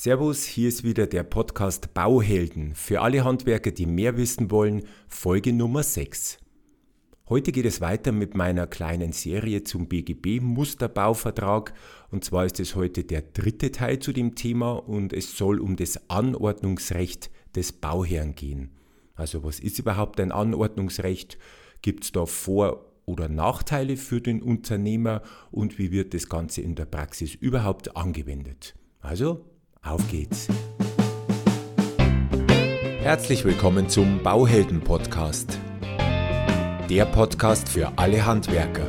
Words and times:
Servus, 0.00 0.44
hier 0.44 0.68
ist 0.68 0.84
wieder 0.84 1.08
der 1.08 1.24
Podcast 1.24 1.92
Bauhelden 1.92 2.76
für 2.76 3.00
alle 3.00 3.24
Handwerker, 3.24 3.72
die 3.72 3.86
mehr 3.86 4.16
wissen 4.16 4.48
wollen, 4.52 4.84
Folge 5.08 5.52
Nummer 5.52 5.82
6. 5.82 6.38
Heute 7.28 7.50
geht 7.50 7.66
es 7.66 7.80
weiter 7.80 8.12
mit 8.12 8.36
meiner 8.36 8.68
kleinen 8.68 9.10
Serie 9.10 9.64
zum 9.64 9.88
BGB 9.88 10.40
Musterbauvertrag 10.40 11.74
und 12.12 12.22
zwar 12.22 12.46
ist 12.46 12.60
es 12.60 12.76
heute 12.76 13.02
der 13.02 13.22
dritte 13.22 13.72
Teil 13.72 13.98
zu 13.98 14.12
dem 14.12 14.36
Thema 14.36 14.74
und 14.74 15.12
es 15.12 15.36
soll 15.36 15.58
um 15.58 15.74
das 15.74 16.08
Anordnungsrecht 16.08 17.32
des 17.56 17.72
Bauherrn 17.72 18.36
gehen. 18.36 18.70
Also 19.16 19.42
was 19.42 19.58
ist 19.58 19.80
überhaupt 19.80 20.20
ein 20.20 20.30
Anordnungsrecht? 20.30 21.38
Gibt 21.82 22.04
es 22.04 22.12
da 22.12 22.24
Vor- 22.24 22.92
oder 23.04 23.28
Nachteile 23.28 23.96
für 23.96 24.20
den 24.20 24.42
Unternehmer 24.42 25.22
und 25.50 25.76
wie 25.76 25.90
wird 25.90 26.14
das 26.14 26.28
Ganze 26.28 26.60
in 26.60 26.76
der 26.76 26.86
Praxis 26.86 27.34
überhaupt 27.34 27.96
angewendet? 27.96 28.76
Also 29.00 29.44
auf 29.82 30.06
geht's! 30.10 30.48
Herzlich 33.00 33.44
willkommen 33.44 33.88
zum 33.88 34.22
Bauhelden 34.22 34.80
Podcast. 34.80 35.58
Der 36.88 37.04
Podcast 37.06 37.68
für 37.68 37.92
alle 37.96 38.24
Handwerker. 38.24 38.86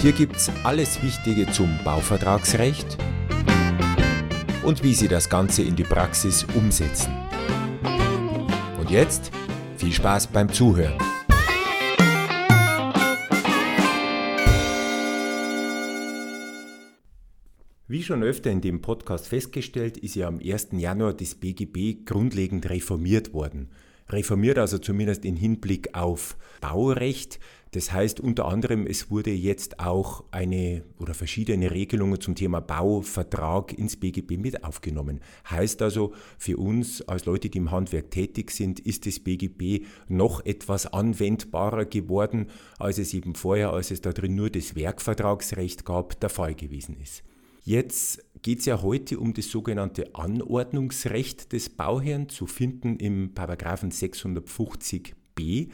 Hier 0.00 0.12
gibt's 0.12 0.50
alles 0.64 1.02
Wichtige 1.02 1.50
zum 1.50 1.78
Bauvertragsrecht 1.84 2.96
und 4.62 4.82
wie 4.82 4.94
Sie 4.94 5.08
das 5.08 5.28
Ganze 5.28 5.62
in 5.62 5.76
die 5.76 5.84
Praxis 5.84 6.46
umsetzen. 6.54 7.12
Und 8.78 8.90
jetzt 8.90 9.30
viel 9.76 9.92
Spaß 9.92 10.28
beim 10.28 10.52
Zuhören. 10.52 11.07
Schon 18.08 18.22
öfter 18.22 18.50
in 18.50 18.62
dem 18.62 18.80
Podcast 18.80 19.28
festgestellt, 19.28 19.98
ist 19.98 20.14
ja 20.14 20.28
am 20.28 20.40
1. 20.40 20.68
Januar 20.72 21.12
das 21.12 21.34
BGB 21.34 22.06
grundlegend 22.06 22.70
reformiert 22.70 23.34
worden. 23.34 23.68
Reformiert 24.08 24.56
also 24.56 24.78
zumindest 24.78 25.26
in 25.26 25.36
Hinblick 25.36 25.94
auf 25.94 26.38
Baurecht. 26.62 27.38
Das 27.72 27.92
heißt 27.92 28.18
unter 28.20 28.46
anderem, 28.46 28.86
es 28.86 29.10
wurde 29.10 29.30
jetzt 29.30 29.78
auch 29.78 30.24
eine 30.30 30.84
oder 30.98 31.12
verschiedene 31.12 31.70
Regelungen 31.70 32.18
zum 32.18 32.34
Thema 32.34 32.60
Bauvertrag 32.60 33.78
ins 33.78 33.96
BGB 33.96 34.38
mit 34.38 34.64
aufgenommen. 34.64 35.20
Heißt 35.50 35.82
also 35.82 36.14
für 36.38 36.56
uns 36.56 37.02
als 37.02 37.26
Leute, 37.26 37.50
die 37.50 37.58
im 37.58 37.70
Handwerk 37.70 38.10
tätig 38.10 38.52
sind, 38.52 38.80
ist 38.80 39.04
das 39.04 39.20
BGB 39.20 39.84
noch 40.08 40.46
etwas 40.46 40.86
anwendbarer 40.86 41.84
geworden, 41.84 42.46
als 42.78 42.96
es 42.96 43.12
eben 43.12 43.34
vorher, 43.34 43.74
als 43.74 43.90
es 43.90 44.00
da 44.00 44.14
drin 44.14 44.34
nur 44.34 44.48
das 44.48 44.74
Werkvertragsrecht 44.74 45.84
gab, 45.84 46.18
der 46.20 46.30
Fall 46.30 46.54
gewesen 46.54 46.96
ist. 47.02 47.22
Jetzt 47.68 48.24
geht 48.40 48.60
es 48.60 48.64
ja 48.64 48.80
heute 48.80 49.20
um 49.20 49.34
das 49.34 49.50
sogenannte 49.50 50.14
Anordnungsrecht 50.14 51.52
des 51.52 51.68
Bauherrn, 51.68 52.30
zu 52.30 52.46
finden 52.46 52.96
im 52.96 53.34
Paragraphen 53.34 53.90
650b. 53.90 55.68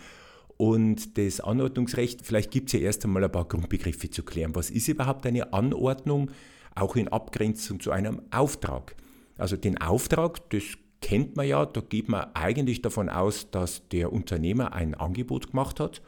Und 0.57 1.17
das 1.17 1.39
Anordnungsrecht, 1.39 2.27
vielleicht 2.27 2.51
gibt 2.51 2.67
es 2.67 2.73
ja 2.73 2.81
erst 2.81 3.05
einmal 3.05 3.23
ein 3.23 3.31
paar 3.31 3.47
Grundbegriffe 3.47 4.11
zu 4.11 4.25
klären. 4.25 4.57
Was 4.57 4.71
ist 4.71 4.89
überhaupt 4.89 5.25
eine 5.25 5.53
Anordnung, 5.53 6.33
auch 6.75 6.97
in 6.97 7.07
Abgrenzung 7.07 7.79
zu 7.79 7.93
einem 7.93 8.23
Auftrag? 8.33 8.97
Also 9.39 9.57
den 9.57 9.81
Auftrag, 9.81 10.51
das 10.51 10.65
kennt 11.01 11.37
man 11.37 11.47
ja, 11.47 11.65
da 11.65 11.81
geht 11.81 12.09
man 12.09 12.27
eigentlich 12.35 12.83
davon 12.83 13.09
aus, 13.09 13.53
dass 13.53 13.87
der 13.91 14.13
Unternehmer 14.13 14.73
ein 14.73 14.97
Angebot 14.97 15.53
gemacht 15.53 15.79
hat 15.79 16.03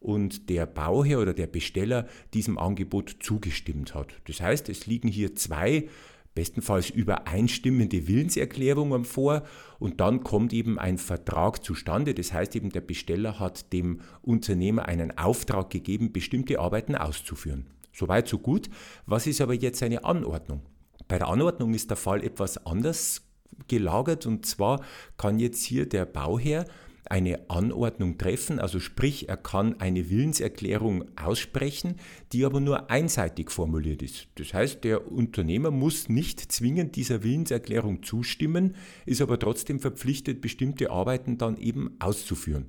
und 0.00 0.48
der 0.48 0.66
Bauherr 0.66 1.20
oder 1.20 1.34
der 1.34 1.46
Besteller 1.46 2.08
diesem 2.34 2.58
Angebot 2.58 3.16
zugestimmt 3.20 3.94
hat. 3.94 4.08
Das 4.26 4.40
heißt, 4.40 4.68
es 4.68 4.86
liegen 4.86 5.08
hier 5.08 5.34
zwei 5.36 5.88
bestenfalls 6.34 6.90
übereinstimmende 6.90 8.06
Willenserklärungen 8.06 9.04
vor 9.04 9.42
und 9.78 10.00
dann 10.00 10.22
kommt 10.22 10.52
eben 10.52 10.78
ein 10.78 10.96
Vertrag 10.96 11.64
zustande. 11.64 12.14
Das 12.14 12.32
heißt 12.32 12.56
eben, 12.56 12.70
der 12.70 12.80
Besteller 12.80 13.38
hat 13.38 13.72
dem 13.72 14.00
Unternehmer 14.22 14.86
einen 14.86 15.16
Auftrag 15.18 15.70
gegeben, 15.70 16.12
bestimmte 16.12 16.60
Arbeiten 16.60 16.94
auszuführen. 16.94 17.66
Soweit, 17.92 18.28
so 18.28 18.38
gut. 18.38 18.70
Was 19.06 19.26
ist 19.26 19.40
aber 19.40 19.54
jetzt 19.54 19.82
eine 19.82 20.04
Anordnung? 20.04 20.62
Bei 21.08 21.18
der 21.18 21.28
Anordnung 21.28 21.74
ist 21.74 21.90
der 21.90 21.96
Fall 21.96 22.22
etwas 22.22 22.64
anders 22.64 23.22
gelagert 23.66 24.26
und 24.26 24.46
zwar 24.46 24.82
kann 25.16 25.38
jetzt 25.38 25.64
hier 25.64 25.86
der 25.86 26.06
Bauherr 26.06 26.64
eine 27.10 27.50
Anordnung 27.50 28.18
treffen, 28.18 28.60
also 28.60 28.78
sprich, 28.78 29.28
er 29.28 29.36
kann 29.36 29.80
eine 29.80 30.10
Willenserklärung 30.10 31.04
aussprechen, 31.16 31.96
die 32.32 32.44
aber 32.44 32.60
nur 32.60 32.88
einseitig 32.88 33.50
formuliert 33.50 34.00
ist. 34.00 34.28
Das 34.36 34.54
heißt, 34.54 34.84
der 34.84 35.10
Unternehmer 35.10 35.72
muss 35.72 36.08
nicht 36.08 36.40
zwingend 36.52 36.94
dieser 36.94 37.24
Willenserklärung 37.24 38.04
zustimmen, 38.04 38.76
ist 39.06 39.20
aber 39.20 39.40
trotzdem 39.40 39.80
verpflichtet, 39.80 40.40
bestimmte 40.40 40.92
Arbeiten 40.92 41.36
dann 41.36 41.56
eben 41.56 41.96
auszuführen. 41.98 42.66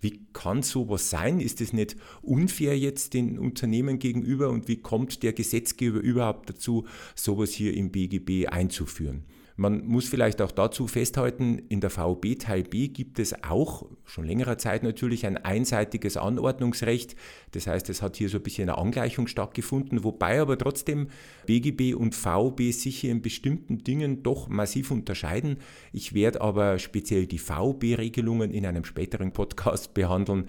Wie 0.00 0.26
kann 0.32 0.62
sowas 0.62 1.10
sein? 1.10 1.38
Ist 1.38 1.60
es 1.60 1.74
nicht 1.74 1.96
unfair 2.22 2.76
jetzt 2.78 3.12
den 3.12 3.38
Unternehmen 3.38 3.98
gegenüber 3.98 4.48
und 4.48 4.68
wie 4.68 4.76
kommt 4.78 5.22
der 5.22 5.34
Gesetzgeber 5.34 6.00
überhaupt 6.00 6.48
dazu, 6.48 6.86
sowas 7.14 7.52
hier 7.52 7.74
im 7.74 7.92
BGB 7.92 8.48
einzuführen? 8.48 9.24
Man 9.56 9.86
muss 9.86 10.08
vielleicht 10.08 10.40
auch 10.40 10.50
dazu 10.50 10.86
festhalten, 10.86 11.58
in 11.68 11.80
der 11.80 11.90
VOB 11.90 12.38
Teil 12.38 12.62
B 12.62 12.88
gibt 12.88 13.18
es 13.18 13.44
auch 13.44 13.86
schon 14.04 14.24
längerer 14.24 14.58
Zeit 14.58 14.82
natürlich 14.82 15.26
ein 15.26 15.36
einseitiges 15.36 16.16
Anordnungsrecht. 16.16 17.16
Das 17.52 17.66
heißt, 17.66 17.90
es 17.90 18.02
hat 18.02 18.16
hier 18.16 18.28
so 18.28 18.38
ein 18.38 18.42
bisschen 18.42 18.68
eine 18.68 18.78
Angleichung 18.78 19.26
stattgefunden, 19.26 20.04
wobei 20.04 20.40
aber 20.40 20.56
trotzdem 20.56 21.08
BGB 21.46 21.94
und 21.94 22.14
VOB 22.14 22.72
sich 22.72 23.00
hier 23.00 23.12
in 23.12 23.22
bestimmten 23.22 23.78
Dingen 23.84 24.22
doch 24.22 24.48
massiv 24.48 24.90
unterscheiden. 24.90 25.58
Ich 25.92 26.14
werde 26.14 26.40
aber 26.40 26.78
speziell 26.78 27.26
die 27.26 27.38
VOB-Regelungen 27.38 28.50
in 28.50 28.66
einem 28.66 28.84
späteren 28.84 29.32
Podcast 29.32 29.94
behandeln 29.94 30.48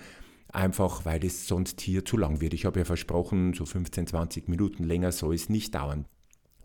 einfach 0.53 1.03
weil 1.03 1.25
es 1.25 1.47
sonst 1.47 1.81
hier 1.81 2.05
zu 2.05 2.15
lang 2.15 2.39
wird. 2.39 2.53
Ich 2.53 2.65
habe 2.65 2.79
ja 2.79 2.85
versprochen, 2.85 3.53
so 3.53 3.65
15, 3.65 4.07
20 4.07 4.47
Minuten 4.47 4.83
länger 4.83 5.11
soll 5.11 5.33
es 5.33 5.49
nicht 5.49 5.75
dauern. 5.75 6.05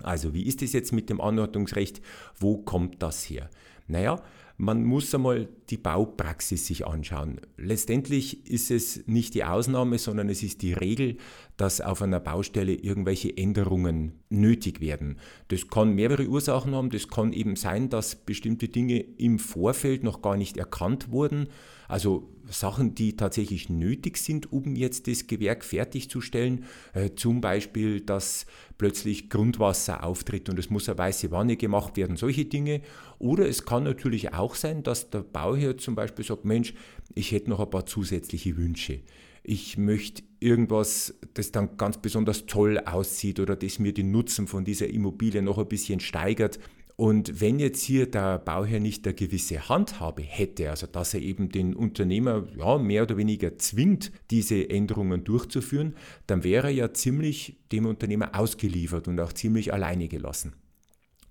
Also 0.03 0.35
wie 0.35 0.47
ist 0.47 0.63
es 0.63 0.73
jetzt 0.73 0.93
mit 0.93 1.11
dem 1.11 1.21
Anordnungsrecht? 1.21 2.01
Wo 2.39 2.59
kommt 2.59 3.03
das 3.03 3.23
her? 3.25 3.51
Naja, 3.87 4.23
man 4.61 4.85
muss 4.85 5.15
einmal 5.15 5.49
die 5.71 5.77
Baupraxis 5.77 6.67
sich 6.67 6.85
anschauen. 6.85 7.41
Letztendlich 7.57 8.51
ist 8.51 8.73
es 8.73 9.07
nicht 9.07 9.35
die 9.35 9.45
Ausnahme, 9.45 9.99
sondern 9.99 10.29
es 10.29 10.43
ist 10.43 10.63
die 10.63 10.73
Regel, 10.73 11.17
dass 11.57 11.81
auf 11.81 12.03
einer 12.03 12.19
Baustelle 12.19 12.75
irgendwelche 12.75 13.37
Änderungen 13.37 14.15
nötig 14.31 14.81
werden. 14.81 15.19
Das 15.47 15.69
kann 15.69 15.95
mehrere 15.95 16.27
Ursachen 16.27 16.75
haben. 16.75 16.91
Das 16.91 17.09
kann 17.09 17.33
eben 17.33 17.55
sein, 17.55 17.89
dass 17.89 18.17
bestimmte 18.17 18.69
Dinge 18.69 18.99
im 18.99 19.39
Vorfeld 19.39 20.03
noch 20.03 20.23
gar 20.23 20.37
nicht 20.37 20.57
erkannt 20.57 21.13
wurden. 21.13 21.49
Also 21.89 22.29
Sachen, 22.51 22.95
die 22.95 23.17
tatsächlich 23.17 23.69
nötig 23.69 24.19
sind, 24.19 24.53
um 24.53 24.77
jetzt 24.77 25.07
das 25.07 25.27
Gewerk 25.27 25.65
fertigzustellen. 25.65 26.65
Äh, 26.93 27.11
zum 27.17 27.41
Beispiel, 27.41 28.01
dass 28.01 28.47
plötzlich 28.77 29.29
Grundwasser 29.31 30.05
auftritt 30.05 30.49
und 30.49 30.59
es 30.59 30.71
muss 30.71 30.89
eine 30.89 30.99
weiße 30.99 31.31
Wanne 31.31 31.57
gemacht 31.57 31.97
werden, 31.97 32.17
solche 32.17 32.45
Dinge. 32.45 32.83
Oder 33.19 33.49
es 33.49 33.65
kann 33.65 33.85
natürlich 33.85 34.35
auch 34.35 34.55
sein, 34.55 34.83
dass 34.83 35.11
der 35.11 35.21
Bauherr 35.21 35.79
zum 35.79 35.95
Beispiel 35.95 36.25
sagt, 36.25 36.45
Mensch, 36.45 36.75
ich 37.15 37.33
hätte 37.33 37.51
noch 37.51 37.61
ein 37.61 37.71
paar 37.71 37.87
zusätzliche 37.87 38.57
Wünsche. 38.57 39.01
Ich 39.43 39.79
möchte 39.79 40.23
irgendwas, 40.41 41.15
das 41.35 41.53
dann 41.53 41.79
ganz 41.79 41.99
besonders 41.99 42.47
toll 42.47 42.79
aussieht 42.85 43.41
oder 43.41 43.57
das 43.57 43.79
mir 43.79 43.95
den 43.95 44.11
Nutzen 44.11 44.47
von 44.47 44.65
dieser 44.65 44.89
Immobilie 44.89 45.41
noch 45.43 45.59
ein 45.59 45.69
bisschen 45.69 46.01
steigert. 46.01 46.59
Und 47.01 47.41
wenn 47.41 47.61
jetzt 47.61 47.81
hier 47.83 48.11
der 48.11 48.39
Bauherr 48.39 48.81
nicht 48.81 49.07
eine 49.07 49.15
gewisse 49.15 49.69
Handhabe 49.69 50.21
hätte, 50.21 50.69
also 50.69 50.89
dass 50.89 51.15
er 51.15 51.21
eben 51.21 51.49
den 51.49 51.77
Unternehmer 51.77 52.49
ja, 52.57 52.77
mehr 52.77 53.05
oder 53.05 53.17
weniger 53.17 53.57
zwingt, 53.57 54.11
diese 54.33 54.69
Änderungen 54.69 55.23
durchzuführen, 55.23 55.95
dann 56.27 56.43
wäre 56.43 56.67
er 56.67 56.73
ja 56.73 56.93
ziemlich 56.93 57.57
dem 57.71 57.87
Unternehmer 57.87 58.37
ausgeliefert 58.37 59.07
und 59.07 59.21
auch 59.21 59.33
ziemlich 59.33 59.73
alleine 59.73 60.09
gelassen. 60.09 60.55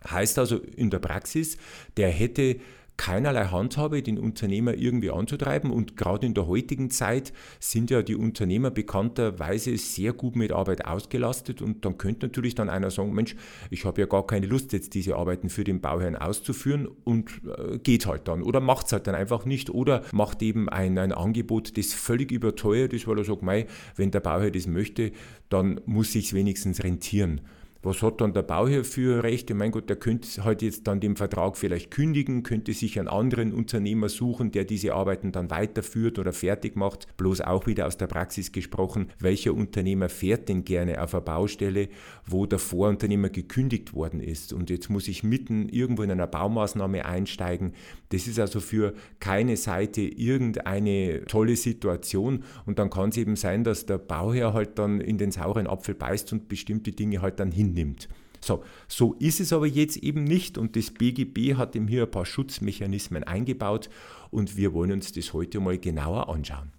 Heißt 0.10 0.40
also 0.40 0.56
in 0.58 0.90
der 0.90 1.00
Praxis, 1.00 1.58
der 1.98 2.12
hätte 2.12 2.62
keinerlei 2.98 3.46
Handhabe, 3.46 4.02
den 4.02 4.18
Unternehmer 4.18 4.74
irgendwie 4.74 5.12
anzutreiben. 5.12 5.72
Und 5.72 5.96
gerade 5.96 6.26
in 6.26 6.34
der 6.34 6.48
heutigen 6.48 6.90
Zeit 6.90 7.32
sind 7.60 7.92
ja 7.92 8.02
die 8.02 8.16
Unternehmer 8.16 8.72
bekannterweise 8.72 9.78
sehr 9.78 10.14
gut 10.14 10.36
mit 10.36 10.52
Arbeit 10.52 10.86
ausgelastet. 10.86 11.62
Und 11.62 11.86
dann 11.86 11.98
könnte 11.98 12.26
natürlich 12.26 12.56
dann 12.56 12.70
einer 12.70 12.92
sagen, 12.92 13.14
Mensch, 13.14 13.36
ich 13.70 13.86
habe 13.86 14.02
ja 14.02 14.08
gar 14.08 14.26
keine 14.26 14.48
Lust, 14.48 14.74
jetzt 14.74 14.96
diese 14.96 15.16
Arbeiten 15.16 15.50
für 15.50 15.64
den 15.64 15.80
Bauherrn 15.80 16.16
auszuführen 16.16 16.88
und 17.04 17.30
äh, 17.58 17.78
geht 17.78 18.08
halt 18.08 18.28
dann. 18.28 18.42
Oder 18.42 18.60
macht 18.60 18.88
es 18.88 18.94
halt 18.94 19.08
dann 19.08 19.16
einfach 19.16 19.46
nicht. 19.46 19.70
Oder 19.70 20.04
macht 20.12 20.42
eben 20.42 20.68
ein, 20.68 20.98
ein 20.98 21.12
Angebot, 21.12 21.78
das 21.78 21.94
völlig 21.94 22.32
überteuert 22.32 22.94
ist, 22.94 23.08
weil 23.08 23.20
er 23.20 23.26
sagt, 23.26 23.44
mei, 23.44 23.68
wenn 23.96 24.12
der 24.12 24.20
Bauherr 24.20 24.52
das 24.52 24.68
möchte, 24.68 25.12
dann 25.50 25.80
muss 25.86 26.12
sich 26.12 26.34
wenigstens 26.34 26.84
rentieren. 26.84 27.42
Was 27.84 28.02
hat 28.02 28.22
dann 28.22 28.34
der 28.34 28.42
Bauherr 28.42 28.84
für 28.84 29.24
Rechte? 29.24 29.54
Mein 29.54 29.72
Gott, 29.72 29.90
der 29.90 29.96
könnte 29.96 30.44
halt 30.44 30.62
jetzt 30.62 30.88
dann 30.88 31.00
den 31.00 31.16
Vertrag 31.16 31.58
vielleicht 31.58 31.92
kündigen, 31.92 32.44
könnte 32.44 32.74
sich 32.74 32.98
einen 33.00 33.08
anderen 33.08 33.54
Unternehmer 33.54 34.10
suchen, 34.10 34.52
der 34.52 34.66
diese 34.66 34.94
Arbeiten 34.94 35.32
dann 35.32 35.50
weiterführt 35.52 36.18
oder 36.20 36.34
fertig 36.34 36.76
macht. 36.76 37.08
Bloß 37.18 37.42
auch 37.42 37.68
wieder 37.68 37.88
aus 37.88 37.98
der 37.98 38.08
Praxis 38.08 38.52
gesprochen, 38.52 39.10
welcher 39.20 39.54
Unternehmer 39.54 40.10
fährt 40.10 40.50
denn 40.50 40.64
gerne 40.64 41.02
auf 41.02 41.14
eine 41.14 41.22
Baustelle, 41.22 41.90
wo 42.26 42.46
der 42.46 42.60
Vorunternehmer 42.60 43.30
gekündigt 43.30 43.94
worden 43.94 44.20
ist 44.20 44.54
und 44.54 44.70
jetzt 44.70 44.90
muss 44.90 45.08
ich 45.08 45.24
mitten 45.24 45.70
irgendwo 45.70 46.04
in 46.04 46.12
einer 46.12 46.28
Baumaßnahme 46.28 47.06
einsteigen. 47.06 47.74
Das 48.10 48.28
ist 48.28 48.40
also 48.40 48.60
für 48.60 48.94
keine 49.20 49.58
Seite 49.58 50.02
irgendeine 50.02 51.26
tolle 51.26 51.56
Situation 51.56 52.44
und 52.66 52.80
dann 52.80 52.90
kann 52.90 53.10
es 53.10 53.18
eben 53.18 53.36
sein, 53.36 53.64
dass 53.64 53.86
der 53.86 53.98
Bauherr 53.98 54.54
halt 54.54 54.80
dann 54.80 55.02
in 55.02 55.18
den 55.18 55.32
sauren 55.32 55.68
Apfel 55.68 55.96
beißt 55.96 56.34
und 56.34 56.48
bestimmte 56.48 56.92
Dinge 56.92 57.22
halt 57.22 57.40
dann 57.40 57.52
hin 57.52 57.67
nimmt. 57.74 58.08
So, 58.42 58.64
so 58.88 59.14
ist 59.19 59.40
es 59.40 59.52
aber 59.52 59.68
jetzt 59.68 59.98
eben 59.98 60.24
nicht 60.24 60.58
und 60.58 60.75
das 60.75 60.92
BGB 60.92 61.56
hat 61.56 61.75
ihm 61.75 61.88
hier 61.88 62.04
ein 62.04 62.12
paar 62.12 62.25
Schutzmechanismen 62.25 63.24
eingebaut 63.24 63.90
und 64.30 64.58
wir 64.58 64.74
wollen 64.74 64.92
uns 64.92 65.12
das 65.12 65.34
heute 65.34 65.60
mal 65.60 65.78
genauer 65.78 66.30
anschauen. 66.30 66.72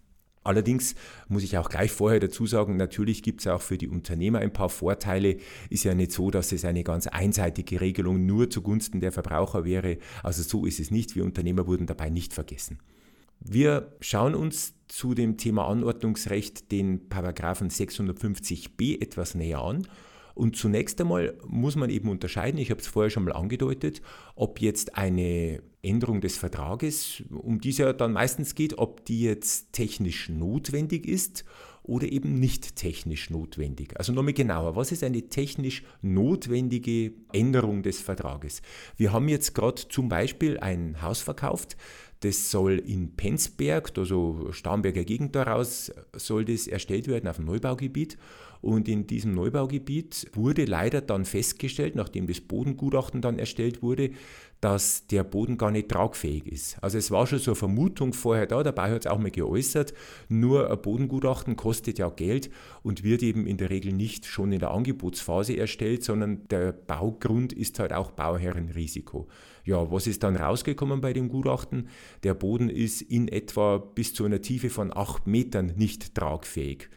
Allerdings 0.44 0.94
muss 1.28 1.42
ich 1.42 1.58
auch 1.58 1.68
gleich 1.68 1.90
vorher 1.90 2.20
dazu 2.20 2.46
sagen, 2.46 2.78
natürlich 2.78 3.22
gibt 3.22 3.40
es 3.40 3.46
auch 3.48 3.60
für 3.60 3.76
die 3.76 3.88
Unternehmer 3.88 4.38
ein 4.38 4.52
paar 4.52 4.70
Vorteile. 4.70 5.36
Ist 5.68 5.84
ja 5.84 5.94
nicht 5.94 6.12
so, 6.12 6.30
dass 6.30 6.52
es 6.52 6.64
eine 6.64 6.84
ganz 6.84 7.06
einseitige 7.06 7.82
Regelung 7.82 8.24
nur 8.24 8.48
zugunsten 8.48 9.00
der 9.00 9.12
Verbraucher 9.12 9.66
wäre. 9.66 9.98
Also 10.22 10.42
so 10.42 10.64
ist 10.64 10.80
es 10.80 10.90
nicht. 10.90 11.16
Wir 11.16 11.24
Unternehmer 11.24 11.66
wurden 11.66 11.86
dabei 11.86 12.08
nicht 12.08 12.32
vergessen. 12.32 12.78
Wir 13.40 13.92
schauen 14.00 14.34
uns 14.34 14.72
zu 14.88 15.12
dem 15.12 15.36
Thema 15.36 15.68
Anordnungsrecht 15.68 16.72
den 16.72 17.10
Paragraphen 17.10 17.68
650b 17.68 19.02
etwas 19.02 19.34
näher 19.34 19.60
an 19.60 19.86
und 20.38 20.56
zunächst 20.56 21.00
einmal 21.00 21.36
muss 21.44 21.74
man 21.74 21.90
eben 21.90 22.08
unterscheiden, 22.08 22.60
ich 22.60 22.70
habe 22.70 22.80
es 22.80 22.86
vorher 22.86 23.10
schon 23.10 23.24
mal 23.24 23.32
angedeutet, 23.32 24.00
ob 24.36 24.60
jetzt 24.60 24.96
eine 24.96 25.60
Änderung 25.82 26.20
des 26.20 26.38
Vertrages, 26.38 27.24
um 27.30 27.60
die 27.60 27.70
es 27.70 27.78
ja 27.78 27.92
dann 27.92 28.12
meistens 28.12 28.54
geht, 28.54 28.78
ob 28.78 29.04
die 29.04 29.22
jetzt 29.22 29.72
technisch 29.72 30.28
notwendig 30.28 31.06
ist 31.08 31.44
oder 31.82 32.06
eben 32.06 32.38
nicht 32.38 32.76
technisch 32.76 33.30
notwendig. 33.30 33.98
Also 33.98 34.12
nochmal 34.12 34.32
genauer, 34.32 34.76
was 34.76 34.92
ist 34.92 35.02
eine 35.02 35.22
technisch 35.28 35.82
notwendige 36.02 37.14
Änderung 37.32 37.82
des 37.82 38.00
Vertrages? 38.00 38.62
Wir 38.96 39.12
haben 39.12 39.28
jetzt 39.28 39.56
gerade 39.56 39.88
zum 39.88 40.08
Beispiel 40.08 40.58
ein 40.58 41.02
Haus 41.02 41.20
verkauft, 41.20 41.76
das 42.20 42.50
soll 42.50 42.78
in 42.78 43.16
Penzberg, 43.16 43.96
also 43.96 44.52
Starnberger 44.52 45.04
Gegend 45.04 45.34
daraus, 45.34 45.92
soll 46.14 46.44
das 46.44 46.66
erstellt 46.66 47.08
werden 47.08 47.28
auf 47.28 47.36
dem 47.36 47.44
Neubaugebiet. 47.44 48.18
Und 48.60 48.88
in 48.88 49.06
diesem 49.06 49.34
Neubaugebiet 49.34 50.30
wurde 50.34 50.64
leider 50.64 51.00
dann 51.00 51.24
festgestellt, 51.24 51.94
nachdem 51.94 52.26
das 52.26 52.40
Bodengutachten 52.40 53.20
dann 53.20 53.38
erstellt 53.38 53.82
wurde, 53.82 54.10
dass 54.60 55.06
der 55.06 55.22
Boden 55.22 55.56
gar 55.56 55.70
nicht 55.70 55.88
tragfähig 55.88 56.46
ist. 56.46 56.82
Also 56.82 56.98
es 56.98 57.10
war 57.10 57.26
schon 57.26 57.38
so 57.38 57.52
eine 57.52 57.56
Vermutung 57.56 58.12
vorher 58.12 58.46
da, 58.46 58.62
dabei 58.62 58.90
hat 58.90 59.02
es 59.02 59.06
auch 59.06 59.18
mal 59.18 59.30
geäußert, 59.30 59.94
nur 60.28 60.70
ein 60.70 60.82
Bodengutachten 60.82 61.54
kostet 61.54 61.98
ja 61.98 62.08
Geld 62.08 62.50
und 62.82 63.04
wird 63.04 63.22
eben 63.22 63.46
in 63.46 63.56
der 63.56 63.70
Regel 63.70 63.92
nicht 63.92 64.26
schon 64.26 64.50
in 64.50 64.58
der 64.58 64.72
Angebotsphase 64.72 65.56
erstellt, 65.56 66.02
sondern 66.02 66.48
der 66.48 66.72
Baugrund 66.72 67.52
ist 67.52 67.78
halt 67.78 67.92
auch 67.92 68.10
Bauherrenrisiko. 68.10 69.28
Ja, 69.64 69.90
was 69.92 70.06
ist 70.06 70.22
dann 70.22 70.34
rausgekommen 70.34 71.00
bei 71.00 71.12
dem 71.12 71.28
Gutachten? 71.28 71.88
Der 72.22 72.34
Boden 72.34 72.68
ist 72.68 73.02
in 73.02 73.28
etwa 73.28 73.78
bis 73.78 74.14
zu 74.14 74.24
einer 74.24 74.40
Tiefe 74.40 74.70
von 74.70 74.96
8 74.96 75.26
Metern 75.26 75.74
nicht 75.76 76.14
tragfähig. 76.14 76.88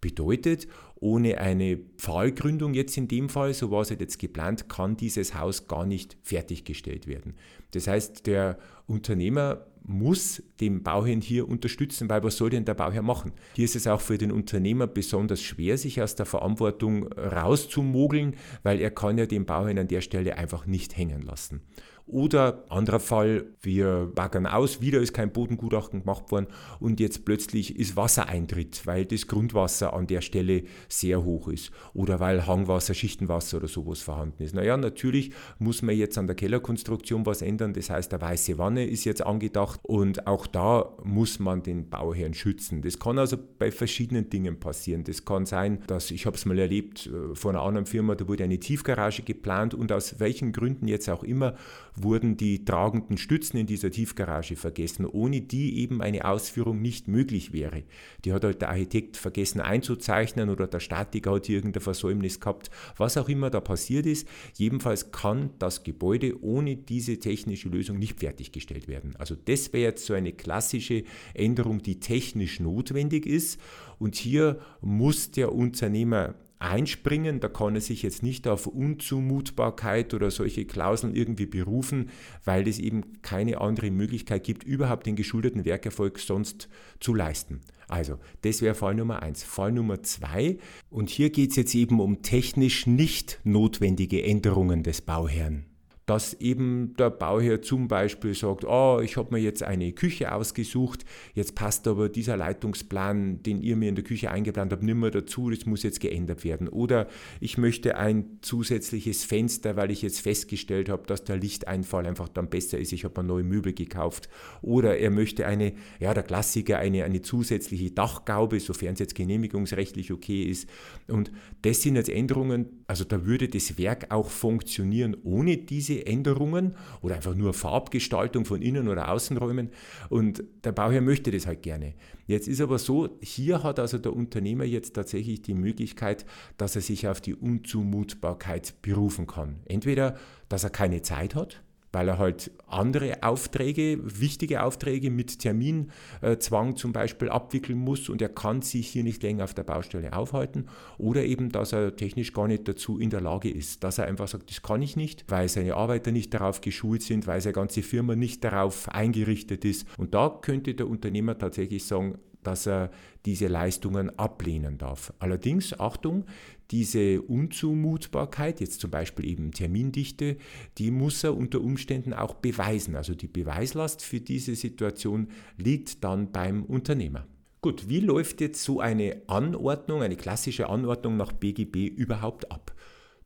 Bedeutet, 0.00 0.66
ohne 1.00 1.38
eine 1.38 1.78
Pfahlgründung 1.96 2.74
jetzt 2.74 2.96
in 2.96 3.08
dem 3.08 3.30
Fall, 3.30 3.54
so 3.54 3.70
war 3.70 3.80
es 3.80 3.90
halt 3.90 4.00
jetzt 4.00 4.18
geplant, 4.18 4.68
kann 4.68 4.96
dieses 4.96 5.34
Haus 5.34 5.66
gar 5.66 5.86
nicht 5.86 6.16
fertiggestellt 6.22 7.06
werden. 7.06 7.34
Das 7.72 7.86
heißt, 7.86 8.26
der 8.26 8.58
Unternehmer 8.86 9.66
muss 9.82 10.42
den 10.60 10.82
Bauherrn 10.82 11.22
hier 11.22 11.48
unterstützen, 11.48 12.10
weil 12.10 12.22
was 12.22 12.36
soll 12.36 12.50
denn 12.50 12.66
der 12.66 12.74
Bauherr 12.74 13.02
machen? 13.02 13.32
Hier 13.54 13.64
ist 13.64 13.76
es 13.76 13.86
auch 13.86 14.02
für 14.02 14.18
den 14.18 14.30
Unternehmer 14.30 14.86
besonders 14.86 15.40
schwer, 15.40 15.78
sich 15.78 16.02
aus 16.02 16.14
der 16.14 16.26
Verantwortung 16.26 17.10
rauszumogeln, 17.12 18.36
weil 18.62 18.78
er 18.80 18.90
kann 18.90 19.16
ja 19.16 19.24
den 19.24 19.46
Bauherrn 19.46 19.78
an 19.78 19.88
der 19.88 20.02
Stelle 20.02 20.36
einfach 20.36 20.66
nicht 20.66 20.96
hängen 20.98 21.22
lassen. 21.22 21.62
Oder 22.10 22.64
anderer 22.68 22.98
Fall, 22.98 23.44
wir 23.60 24.10
baggern 24.14 24.46
aus, 24.46 24.80
wieder 24.80 25.00
ist 25.00 25.12
kein 25.12 25.32
Bodengutachten 25.32 26.00
gemacht 26.00 26.30
worden 26.32 26.46
und 26.80 26.98
jetzt 26.98 27.24
plötzlich 27.24 27.78
ist 27.78 27.96
Wassereintritt, 27.96 28.86
weil 28.86 29.04
das 29.04 29.28
Grundwasser 29.28 29.92
an 29.92 30.06
der 30.06 30.20
Stelle 30.20 30.64
sehr 30.88 31.22
hoch 31.22 31.48
ist 31.48 31.70
oder 31.94 32.18
weil 32.18 32.46
Hangwasser, 32.46 32.94
Schichtenwasser 32.94 33.58
oder 33.58 33.68
sowas 33.68 34.00
vorhanden 34.00 34.42
ist. 34.42 34.54
Naja, 34.54 34.76
natürlich 34.76 35.32
muss 35.58 35.82
man 35.82 35.96
jetzt 35.96 36.18
an 36.18 36.26
der 36.26 36.34
Kellerkonstruktion 36.34 37.24
was 37.26 37.42
ändern, 37.42 37.74
das 37.74 37.90
heißt, 37.90 38.12
eine 38.12 38.22
weiße 38.22 38.58
Wanne 38.58 38.86
ist 38.86 39.04
jetzt 39.04 39.24
angedacht 39.24 39.78
und 39.84 40.26
auch 40.26 40.46
da 40.48 40.92
muss 41.04 41.38
man 41.38 41.62
den 41.62 41.90
Bauherrn 41.90 42.34
schützen. 42.34 42.82
Das 42.82 42.98
kann 42.98 43.18
also 43.18 43.36
bei 43.58 43.70
verschiedenen 43.70 44.30
Dingen 44.30 44.58
passieren. 44.58 45.04
Das 45.04 45.24
kann 45.24 45.46
sein, 45.46 45.82
dass, 45.86 46.10
ich 46.10 46.26
habe 46.26 46.36
es 46.36 46.44
mal 46.44 46.58
erlebt, 46.58 47.06
äh, 47.06 47.34
von 47.34 47.54
einer 47.54 47.64
anderen 47.64 47.86
Firma, 47.86 48.14
da 48.14 48.26
wurde 48.26 48.44
eine 48.44 48.58
Tiefgarage 48.58 49.22
geplant 49.22 49.74
und 49.74 49.92
aus 49.92 50.18
welchen 50.18 50.52
Gründen 50.52 50.88
jetzt 50.88 51.08
auch 51.08 51.22
immer, 51.22 51.54
wurden 52.02 52.36
die 52.36 52.64
tragenden 52.64 53.16
Stützen 53.16 53.58
in 53.58 53.66
dieser 53.66 53.90
Tiefgarage 53.90 54.56
vergessen, 54.56 55.06
ohne 55.06 55.40
die 55.40 55.78
eben 55.80 56.02
eine 56.02 56.24
Ausführung 56.24 56.80
nicht 56.80 57.08
möglich 57.08 57.52
wäre. 57.52 57.82
Die 58.24 58.32
hat 58.32 58.44
halt 58.44 58.60
der 58.60 58.70
Architekt 58.70 59.16
vergessen 59.16 59.60
einzuzeichnen 59.60 60.50
oder 60.50 60.66
der 60.66 60.80
Statiker 60.80 61.34
hat 61.34 61.48
irgendein 61.48 61.82
Versäumnis 61.82 62.40
gehabt, 62.40 62.70
was 62.96 63.16
auch 63.16 63.28
immer 63.28 63.50
da 63.50 63.60
passiert 63.60 64.06
ist. 64.06 64.28
Jedenfalls 64.56 65.12
kann 65.12 65.50
das 65.58 65.84
Gebäude 65.84 66.42
ohne 66.42 66.76
diese 66.76 67.18
technische 67.18 67.68
Lösung 67.68 67.98
nicht 67.98 68.20
fertiggestellt 68.20 68.88
werden. 68.88 69.14
Also 69.16 69.34
das 69.36 69.72
wäre 69.72 69.84
jetzt 69.84 70.06
so 70.06 70.14
eine 70.14 70.32
klassische 70.32 71.04
Änderung, 71.34 71.82
die 71.82 72.00
technisch 72.00 72.60
notwendig 72.60 73.26
ist. 73.26 73.60
Und 73.98 74.14
hier 74.14 74.60
muss 74.80 75.30
der 75.30 75.52
Unternehmer 75.52 76.34
einspringen. 76.60 77.40
Da 77.40 77.48
kann 77.48 77.74
er 77.74 77.80
sich 77.80 78.02
jetzt 78.02 78.22
nicht 78.22 78.46
auf 78.46 78.68
Unzumutbarkeit 78.68 80.14
oder 80.14 80.30
solche 80.30 80.64
Klauseln 80.64 81.16
irgendwie 81.16 81.46
berufen, 81.46 82.10
weil 82.44 82.68
es 82.68 82.78
eben 82.78 83.20
keine 83.22 83.60
andere 83.60 83.90
Möglichkeit 83.90 84.44
gibt, 84.44 84.62
überhaupt 84.62 85.06
den 85.06 85.16
geschuldeten 85.16 85.64
Werkerfolg 85.64 86.20
sonst 86.20 86.68
zu 87.00 87.14
leisten. 87.14 87.60
Also, 87.88 88.18
das 88.42 88.62
wäre 88.62 88.76
Fall 88.76 88.94
Nummer 88.94 89.20
eins. 89.22 89.42
Fall 89.42 89.72
Nummer 89.72 90.02
zwei, 90.04 90.58
und 90.90 91.10
hier 91.10 91.30
geht 91.30 91.50
es 91.50 91.56
jetzt 91.56 91.74
eben 91.74 91.98
um 91.98 92.22
technisch 92.22 92.86
nicht 92.86 93.40
notwendige 93.42 94.22
Änderungen 94.22 94.84
des 94.84 95.00
Bauherrn 95.00 95.69
dass 96.10 96.34
eben 96.40 96.96
der 96.98 97.08
Bauherr 97.08 97.62
zum 97.62 97.86
Beispiel 97.86 98.34
sagt, 98.34 98.64
oh, 98.64 98.98
ich 99.00 99.16
habe 99.16 99.32
mir 99.32 99.40
jetzt 99.40 99.62
eine 99.62 99.92
Küche 99.92 100.34
ausgesucht, 100.34 101.04
jetzt 101.34 101.54
passt 101.54 101.86
aber 101.86 102.08
dieser 102.08 102.36
Leitungsplan, 102.36 103.44
den 103.44 103.62
ihr 103.62 103.76
mir 103.76 103.90
in 103.90 103.94
der 103.94 104.02
Küche 104.02 104.28
eingeplant 104.28 104.72
habt, 104.72 104.82
nicht 104.82 104.96
mehr 104.96 105.12
dazu, 105.12 105.50
das 105.50 105.66
muss 105.66 105.84
jetzt 105.84 106.00
geändert 106.00 106.42
werden. 106.42 106.66
Oder 106.68 107.06
ich 107.38 107.58
möchte 107.58 107.96
ein 107.96 108.38
zusätzliches 108.40 109.22
Fenster, 109.22 109.76
weil 109.76 109.92
ich 109.92 110.02
jetzt 110.02 110.20
festgestellt 110.20 110.88
habe, 110.88 111.06
dass 111.06 111.22
der 111.22 111.36
Lichteinfall 111.36 112.04
einfach 112.08 112.28
dann 112.28 112.50
besser 112.50 112.76
ist, 112.76 112.92
ich 112.92 113.04
habe 113.04 113.22
mir 113.22 113.28
neue 113.28 113.44
Möbel 113.44 113.72
gekauft. 113.72 114.28
Oder 114.62 114.98
er 114.98 115.12
möchte 115.12 115.46
eine, 115.46 115.74
ja 116.00 116.12
der 116.12 116.24
Klassiker, 116.24 116.80
eine, 116.80 117.04
eine 117.04 117.22
zusätzliche 117.22 117.92
Dachgaube, 117.92 118.58
sofern 118.58 118.94
es 118.94 118.98
jetzt 118.98 119.14
genehmigungsrechtlich 119.14 120.10
okay 120.10 120.42
ist. 120.42 120.68
Und 121.06 121.30
das 121.62 121.82
sind 121.82 121.94
jetzt 121.94 122.08
Änderungen, 122.08 122.66
also 122.88 123.04
da 123.04 123.26
würde 123.26 123.46
das 123.46 123.78
Werk 123.78 124.06
auch 124.10 124.28
funktionieren 124.28 125.16
ohne 125.22 125.56
diese 125.56 125.99
Änderungen 126.06 126.74
oder 127.02 127.16
einfach 127.16 127.34
nur 127.34 127.54
Farbgestaltung 127.54 128.44
von 128.44 128.62
Innen- 128.62 128.88
oder 128.88 129.10
Außenräumen. 129.10 129.70
Und 130.08 130.42
der 130.64 130.72
Bauherr 130.72 131.00
möchte 131.00 131.30
das 131.30 131.46
halt 131.46 131.62
gerne. 131.62 131.94
Jetzt 132.26 132.48
ist 132.48 132.60
aber 132.60 132.78
so, 132.78 133.18
hier 133.22 133.62
hat 133.62 133.78
also 133.78 133.98
der 133.98 134.14
Unternehmer 134.14 134.64
jetzt 134.64 134.94
tatsächlich 134.94 135.42
die 135.42 135.54
Möglichkeit, 135.54 136.24
dass 136.56 136.76
er 136.76 136.82
sich 136.82 137.08
auf 137.08 137.20
die 137.20 137.34
Unzumutbarkeit 137.34 138.74
berufen 138.82 139.26
kann. 139.26 139.60
Entweder, 139.66 140.16
dass 140.48 140.64
er 140.64 140.70
keine 140.70 141.02
Zeit 141.02 141.34
hat, 141.34 141.62
weil 141.92 142.08
er 142.08 142.18
halt 142.18 142.50
andere 142.66 143.22
Aufträge, 143.22 143.98
wichtige 144.02 144.62
Aufträge 144.62 145.10
mit 145.10 145.38
Terminzwang 145.40 146.76
zum 146.76 146.92
Beispiel 146.92 147.28
abwickeln 147.28 147.78
muss 147.78 148.08
und 148.08 148.22
er 148.22 148.28
kann 148.28 148.62
sich 148.62 148.88
hier 148.88 149.02
nicht 149.02 149.22
länger 149.22 149.44
auf 149.44 149.54
der 149.54 149.64
Baustelle 149.64 150.12
aufhalten 150.12 150.66
oder 150.98 151.24
eben, 151.24 151.50
dass 151.50 151.72
er 151.72 151.96
technisch 151.96 152.32
gar 152.32 152.46
nicht 152.46 152.68
dazu 152.68 152.98
in 152.98 153.10
der 153.10 153.20
Lage 153.20 153.50
ist, 153.50 153.82
dass 153.84 153.98
er 153.98 154.06
einfach 154.06 154.28
sagt, 154.28 154.50
das 154.50 154.62
kann 154.62 154.82
ich 154.82 154.96
nicht, 154.96 155.24
weil 155.28 155.48
seine 155.48 155.74
Arbeiter 155.74 156.12
nicht 156.12 156.32
darauf 156.32 156.60
geschult 156.60 157.02
sind, 157.02 157.26
weil 157.26 157.40
seine 157.40 157.54
ganze 157.54 157.82
Firma 157.82 158.14
nicht 158.14 158.44
darauf 158.44 158.88
eingerichtet 158.88 159.64
ist. 159.64 159.86
Und 159.98 160.14
da 160.14 160.28
könnte 160.28 160.74
der 160.74 160.88
Unternehmer 160.88 161.36
tatsächlich 161.38 161.84
sagen, 161.84 162.18
dass 162.42 162.66
er 162.66 162.90
diese 163.26 163.48
Leistungen 163.48 164.18
ablehnen 164.18 164.78
darf. 164.78 165.12
Allerdings, 165.18 165.78
Achtung, 165.78 166.24
diese 166.70 167.22
Unzumutbarkeit, 167.22 168.60
jetzt 168.60 168.80
zum 168.80 168.90
Beispiel 168.90 169.26
eben 169.26 169.52
Termindichte, 169.52 170.36
die 170.78 170.90
muss 170.90 171.24
er 171.24 171.36
unter 171.36 171.60
Umständen 171.60 172.12
auch 172.14 172.34
beweisen. 172.34 172.94
Also 172.94 173.14
die 173.14 173.28
Beweislast 173.28 174.02
für 174.02 174.20
diese 174.20 174.54
Situation 174.54 175.28
liegt 175.56 176.04
dann 176.04 176.30
beim 176.30 176.64
Unternehmer. 176.64 177.26
Gut, 177.60 177.88
wie 177.88 178.00
läuft 178.00 178.40
jetzt 178.40 178.64
so 178.64 178.80
eine 178.80 179.20
Anordnung, 179.26 180.02
eine 180.02 180.16
klassische 180.16 180.68
Anordnung 180.70 181.16
nach 181.16 181.32
BGB 181.32 181.88
überhaupt 181.88 182.50
ab? 182.50 182.74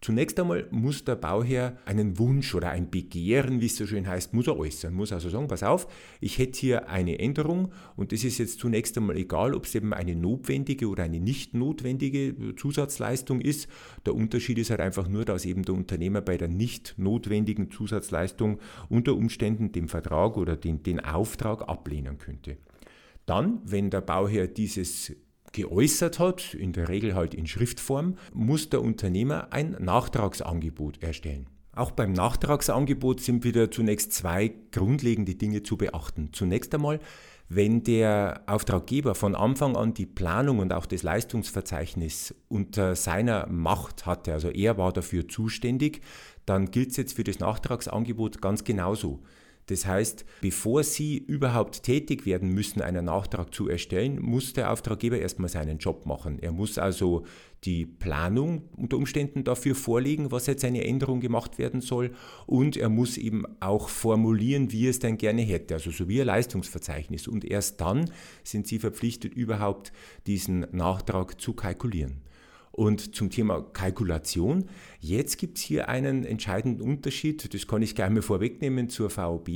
Zunächst 0.05 0.39
einmal 0.39 0.69
muss 0.71 1.03
der 1.03 1.17
Bauherr 1.17 1.79
einen 1.87 2.19
Wunsch 2.19 2.55
oder 2.55 2.69
ein 2.69 2.91
Begehren, 2.91 3.63
wie 3.63 3.67
es 3.67 3.77
so 3.77 3.87
schön 3.87 4.07
heißt, 4.07 4.35
muss 4.35 4.49
er 4.49 4.59
äußern. 4.59 4.93
Muss 4.93 5.15
also 5.15 5.31
sagen, 5.31 5.49
pass 5.49 5.63
auf, 5.63 5.87
ich 6.21 6.37
hätte 6.37 6.61
hier 6.61 6.91
eine 6.91 7.19
Änderung 7.19 7.73
und 7.97 8.13
das 8.13 8.23
ist 8.23 8.37
jetzt 8.37 8.59
zunächst 8.59 8.99
einmal 8.99 9.17
egal, 9.17 9.55
ob 9.55 9.65
es 9.65 9.75
eben 9.75 9.95
eine 9.95 10.15
notwendige 10.15 10.89
oder 10.89 11.05
eine 11.05 11.21
nicht 11.21 11.55
notwendige 11.55 12.55
Zusatzleistung 12.55 13.41
ist. 13.41 13.67
Der 14.05 14.15
Unterschied 14.15 14.59
ist 14.59 14.69
halt 14.69 14.83
einfach 14.83 15.09
nur, 15.09 15.25
dass 15.25 15.47
eben 15.47 15.63
der 15.63 15.75
Unternehmer 15.75 16.21
bei 16.21 16.37
der 16.37 16.49
nicht 16.49 16.97
notwendigen 16.99 17.71
Zusatzleistung 17.71 18.59
unter 18.91 19.15
Umständen 19.15 19.73
den 19.73 19.89
Vertrag 19.89 20.37
oder 20.37 20.55
den, 20.55 20.83
den 20.83 21.01
Auftrag 21.01 21.67
ablehnen 21.67 22.19
könnte. 22.19 22.59
Dann, 23.25 23.63
wenn 23.65 23.89
der 23.89 24.03
Bauherr 24.03 24.49
dieses 24.49 25.17
geäußert 25.55 26.19
hat, 26.19 26.53
in 26.53 26.73
der 26.73 26.91
Regel 26.91 27.15
halt 27.15 27.33
in 27.33 27.47
Schriftform, 27.47 28.17
muss 28.35 28.69
der 28.69 28.83
Unternehmer 28.83 29.53
ein 29.53 29.77
Nachtragsangebot 29.81 31.03
erstellen. 31.03 31.47
Auch 31.75 31.91
beim 31.91 32.13
Nachtragsangebot 32.13 33.21
sind 33.21 33.43
wieder 33.43 33.71
zunächst 33.71 34.13
zwei 34.13 34.53
grundlegende 34.71 35.35
Dinge 35.35 35.63
zu 35.63 35.77
beachten. 35.77 36.29
Zunächst 36.33 36.75
einmal, 36.75 37.01
wenn 37.49 37.83
der 37.83 38.43
Auftraggeber 38.47 39.15
von 39.15 39.35
Anfang 39.35 39.77
an 39.77 39.95
die 39.95 40.07
Planung 40.07 40.61
und 40.61 40.73
auch 40.73 40.87
das 40.87 41.03
Leistungsverzeichnis 41.03 42.35
unter 42.49 42.95
seiner 42.95 43.47
Macht 43.49 44.07
hatte, 44.07 44.33
also 44.33 44.51
er 44.51 44.79
war 44.79 44.93
dafür 44.93 45.29
zuständig, 45.29 46.01
dann 46.47 46.71
gilt 46.71 46.91
es 46.91 46.97
jetzt 46.97 47.17
für 47.17 47.25
das 47.25 47.39
Nachtragsangebot 47.39 48.41
ganz 48.41 48.65
genauso. 48.65 49.21
Das 49.67 49.87
heißt, 49.87 50.27
bevor 50.43 50.83
Sie 50.83 51.17
überhaupt 51.17 51.83
tätig 51.83 52.27
werden 52.27 52.51
müssen, 52.51 52.83
einen 52.83 53.07
Nachtrag 53.07 53.55
zu 53.55 53.69
erstellen, 53.69 54.21
muss 54.21 54.53
der 54.53 54.71
Auftraggeber 54.71 55.19
erstmal 55.19 55.49
seinen 55.49 55.79
Job 55.79 56.05
machen. 56.05 56.39
Er 56.39 56.53
muss 56.53 56.77
also 56.77 57.25
die 57.65 57.87
Planung 57.87 58.69
unter 58.77 58.99
Umständen 58.99 59.43
dafür 59.43 59.75
vorlegen, 59.75 60.31
was 60.31 60.47
jetzt 60.47 60.65
eine 60.65 60.85
Änderung 60.85 61.21
gemacht 61.21 61.59
werden 61.59 61.81
soll 61.81 62.13
und 62.47 62.77
er 62.77 62.91
muss 62.91 63.17
eben 63.17 63.45
auch 63.61 63.89
formulieren, 63.89 64.71
wie 64.71 64.87
er 64.87 64.91
es 64.91 64.99
denn 64.99 65.17
gerne 65.17 65.43
hätte, 65.43 65.75
also 65.75 65.91
so 65.91 66.09
wie 66.09 66.21
ein 66.21 66.27
Leistungsverzeichnis. 66.27 67.27
Und 67.27 67.45
erst 67.45 67.81
dann 67.81 68.11
sind 68.43 68.67
Sie 68.67 68.79
verpflichtet, 68.79 69.35
überhaupt 69.35 69.93
diesen 70.27 70.67
Nachtrag 70.73 71.41
zu 71.41 71.55
kalkulieren. 71.55 72.21
Und 72.75 73.15
zum 73.15 73.31
Thema 73.31 73.63
Kalkulation, 73.63 74.65
jetzt 74.99 75.39
gibt 75.39 75.59
es 75.59 75.63
hier 75.63 75.89
einen 75.89 76.25
entscheidenden 76.25 76.83
Unterschied, 76.83 77.55
das 77.55 77.69
kann 77.69 77.83
ich 77.83 77.95
gleich 77.95 78.11
mal 78.11 78.21
vorwegnehmen 78.21 78.89
zur 78.89 79.11
VOB. 79.11 79.49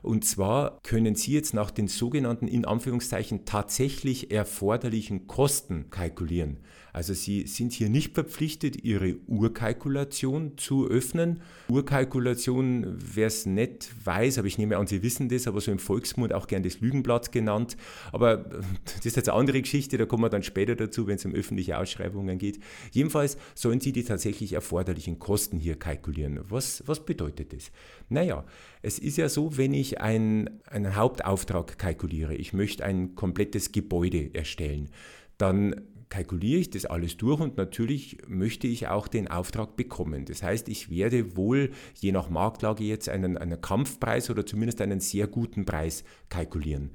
Und 0.00 0.24
zwar 0.24 0.80
können 0.82 1.14
Sie 1.14 1.32
jetzt 1.32 1.52
nach 1.52 1.70
den 1.70 1.86
sogenannten 1.86 2.48
in 2.48 2.64
Anführungszeichen 2.64 3.44
tatsächlich 3.44 4.30
erforderlichen 4.30 5.26
Kosten 5.26 5.90
kalkulieren. 5.90 6.60
Also 6.92 7.14
Sie 7.14 7.46
sind 7.46 7.72
hier 7.72 7.88
nicht 7.88 8.14
verpflichtet, 8.14 8.84
Ihre 8.84 9.16
Urkalkulation 9.26 10.58
zu 10.58 10.86
öffnen. 10.88 11.40
Urkalkulation, 11.68 12.98
wer 13.14 13.28
es 13.28 13.46
nicht 13.46 13.90
weiß, 14.04 14.38
aber 14.38 14.46
ich 14.46 14.58
nehme 14.58 14.76
an, 14.76 14.86
Sie 14.86 15.02
wissen 15.02 15.28
das, 15.28 15.46
aber 15.46 15.60
so 15.60 15.72
im 15.72 15.78
Volksmund 15.78 16.34
auch 16.34 16.46
gern 16.46 16.62
das 16.62 16.80
Lügenblatt 16.80 17.32
genannt. 17.32 17.76
Aber 18.12 18.36
das 18.84 19.06
ist 19.06 19.16
jetzt 19.16 19.28
eine 19.28 19.38
andere 19.38 19.62
Geschichte, 19.62 19.96
da 19.96 20.04
kommen 20.04 20.22
wir 20.22 20.28
dann 20.28 20.42
später 20.42 20.76
dazu, 20.76 21.06
wenn 21.06 21.16
es 21.16 21.24
um 21.24 21.32
öffentliche 21.32 21.78
Ausschreibungen 21.78 22.38
geht. 22.38 22.60
Jedenfalls 22.90 23.38
sollen 23.54 23.80
Sie 23.80 23.92
die 23.92 24.04
tatsächlich 24.04 24.52
erforderlichen 24.52 25.18
Kosten 25.18 25.58
hier 25.58 25.76
kalkulieren. 25.76 26.40
Was, 26.48 26.82
was 26.86 27.04
bedeutet 27.04 27.54
das? 27.54 27.72
Naja, 28.10 28.44
es 28.82 28.98
ist 28.98 29.16
ja 29.16 29.28
so, 29.28 29.56
wenn 29.56 29.72
ich 29.72 30.00
ein, 30.00 30.60
einen 30.66 30.94
Hauptauftrag 30.94 31.78
kalkuliere, 31.78 32.34
ich 32.34 32.52
möchte 32.52 32.84
ein 32.84 33.14
komplettes 33.14 33.72
Gebäude 33.72 34.34
erstellen, 34.34 34.90
dann 35.38 35.80
kalkuliere 36.12 36.60
ich 36.60 36.68
das 36.68 36.84
alles 36.84 37.16
durch 37.16 37.40
und 37.40 37.56
natürlich 37.56 38.18
möchte 38.28 38.66
ich 38.66 38.86
auch 38.88 39.08
den 39.08 39.28
Auftrag 39.28 39.76
bekommen. 39.76 40.26
Das 40.26 40.42
heißt, 40.42 40.68
ich 40.68 40.90
werde 40.90 41.38
wohl 41.38 41.70
je 41.98 42.12
nach 42.12 42.28
Marktlage 42.28 42.84
jetzt 42.84 43.08
einen, 43.08 43.38
einen 43.38 43.62
Kampfpreis 43.62 44.28
oder 44.28 44.44
zumindest 44.44 44.82
einen 44.82 45.00
sehr 45.00 45.26
guten 45.26 45.64
Preis 45.64 46.04
kalkulieren. 46.28 46.90